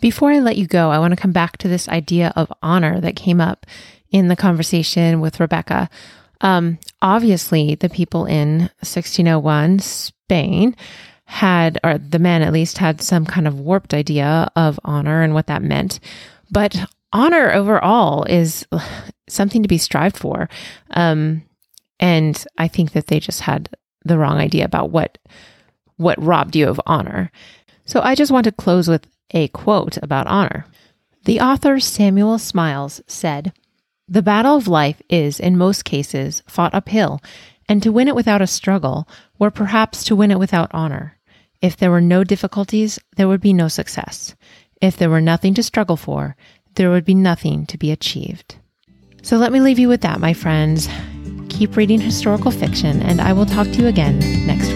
Before 0.01 0.31
I 0.31 0.39
let 0.39 0.57
you 0.57 0.67
go, 0.67 0.91
I 0.91 0.99
want 0.99 1.13
to 1.13 1.21
come 1.21 1.33
back 1.33 1.57
to 1.59 1.69
this 1.69 1.89
idea 1.89 2.33
of 2.37 2.53
honor 2.63 3.01
that 3.01 3.17
came 3.17 3.41
up 3.41 3.67
in 4.11 4.29
the 4.29 4.37
conversation 4.37 5.21
with 5.21 5.41
Rebecca. 5.41 5.91
Um, 6.41 6.79
obviously, 7.03 7.75
the 7.75 7.89
people 7.89 8.27
in 8.27 8.71
1601 8.81 9.79
Spain 9.81 10.77
had, 11.25 11.79
or 11.83 11.99
the 11.99 12.19
men 12.19 12.43
at 12.43 12.53
least, 12.53 12.79
had 12.79 13.01
some 13.01 13.27
kind 13.27 13.49
of 13.49 13.59
warped 13.59 13.95
idea 13.95 14.51
of 14.57 14.79
honor 14.85 15.23
and 15.23 15.35
what 15.35 15.47
that 15.49 15.63
meant. 15.63 15.99
But 16.51 16.89
honor 17.13 17.53
overall 17.53 18.25
is 18.25 18.67
something 19.29 19.63
to 19.63 19.69
be 19.69 19.79
strived 19.79 20.17
for. 20.17 20.49
Um, 20.91 21.43
and 21.99 22.45
I 22.59 22.69
think 22.69 22.93
that 22.93 23.07
they 23.07 23.21
just 23.21 23.41
had 23.41 23.71
the 24.05 24.19
wrong 24.19 24.39
idea 24.39 24.65
about 24.65 24.91
what 24.91 25.19
what 25.97 26.23
robbed 26.23 26.55
you 26.55 26.69
of 26.69 26.81
honor. 26.87 27.33
So 27.87 28.03
I 28.03 28.15
just 28.15 28.31
want 28.31 28.45
to 28.45 28.53
close 28.53 28.87
with 28.87 29.07
a 29.31 29.49
quote 29.49 29.97
about 30.03 30.27
honor. 30.27 30.67
The 31.25 31.41
author 31.41 31.81
Samuel 31.81 32.39
Smiles 32.39 33.01
said, 33.07 33.53
"The 34.09 34.23
battle 34.23 34.57
of 34.57 34.69
life 34.69 35.03
is 35.09 35.41
in 35.41 35.59
most 35.59 35.85
cases 35.85 36.43
fought 36.47 36.75
uphill, 36.75 37.21
and 37.69 37.83
to 37.83 37.91
win 37.91 38.07
it 38.07 38.15
without 38.15 38.41
a 38.41 38.47
struggle 38.47 39.09
were 39.39 39.51
perhaps 39.51 40.05
to 40.05 40.15
win 40.15 40.31
it 40.31 40.39
without 40.39 40.71
honor. 40.73 41.19
If 41.61 41.77
there 41.77 41.91
were 41.91 42.01
no 42.01 42.23
difficulties, 42.23 43.01
there 43.17 43.27
would 43.27 43.41
be 43.41 43.53
no 43.53 43.67
success. 43.67 44.37
If 44.81 44.97
there 44.97 45.11
were 45.11 45.21
nothing 45.21 45.55
to 45.55 45.63
struggle 45.63 45.97
for, 45.97 46.37
there 46.75 46.91
would 46.91 47.05
be 47.05 47.15
nothing 47.15 47.67
to 47.67 47.79
be 47.79 47.91
achieved." 47.91 48.57
So 49.23 49.39
let 49.39 49.51
me 49.51 49.61
leave 49.61 49.79
you 49.79 49.89
with 49.89 50.03
that, 50.03 50.21
my 50.21 50.35
friends. 50.35 50.89
Keep 51.49 51.77
reading 51.77 52.01
historical 52.01 52.53
fiction, 52.53 53.03
and 53.03 53.21
I 53.21 53.33
will 53.33 53.47
talk 53.47 53.67
to 53.67 53.83
you 53.83 53.89
again 53.89 54.21
next 54.47 54.69
week. 54.69 54.76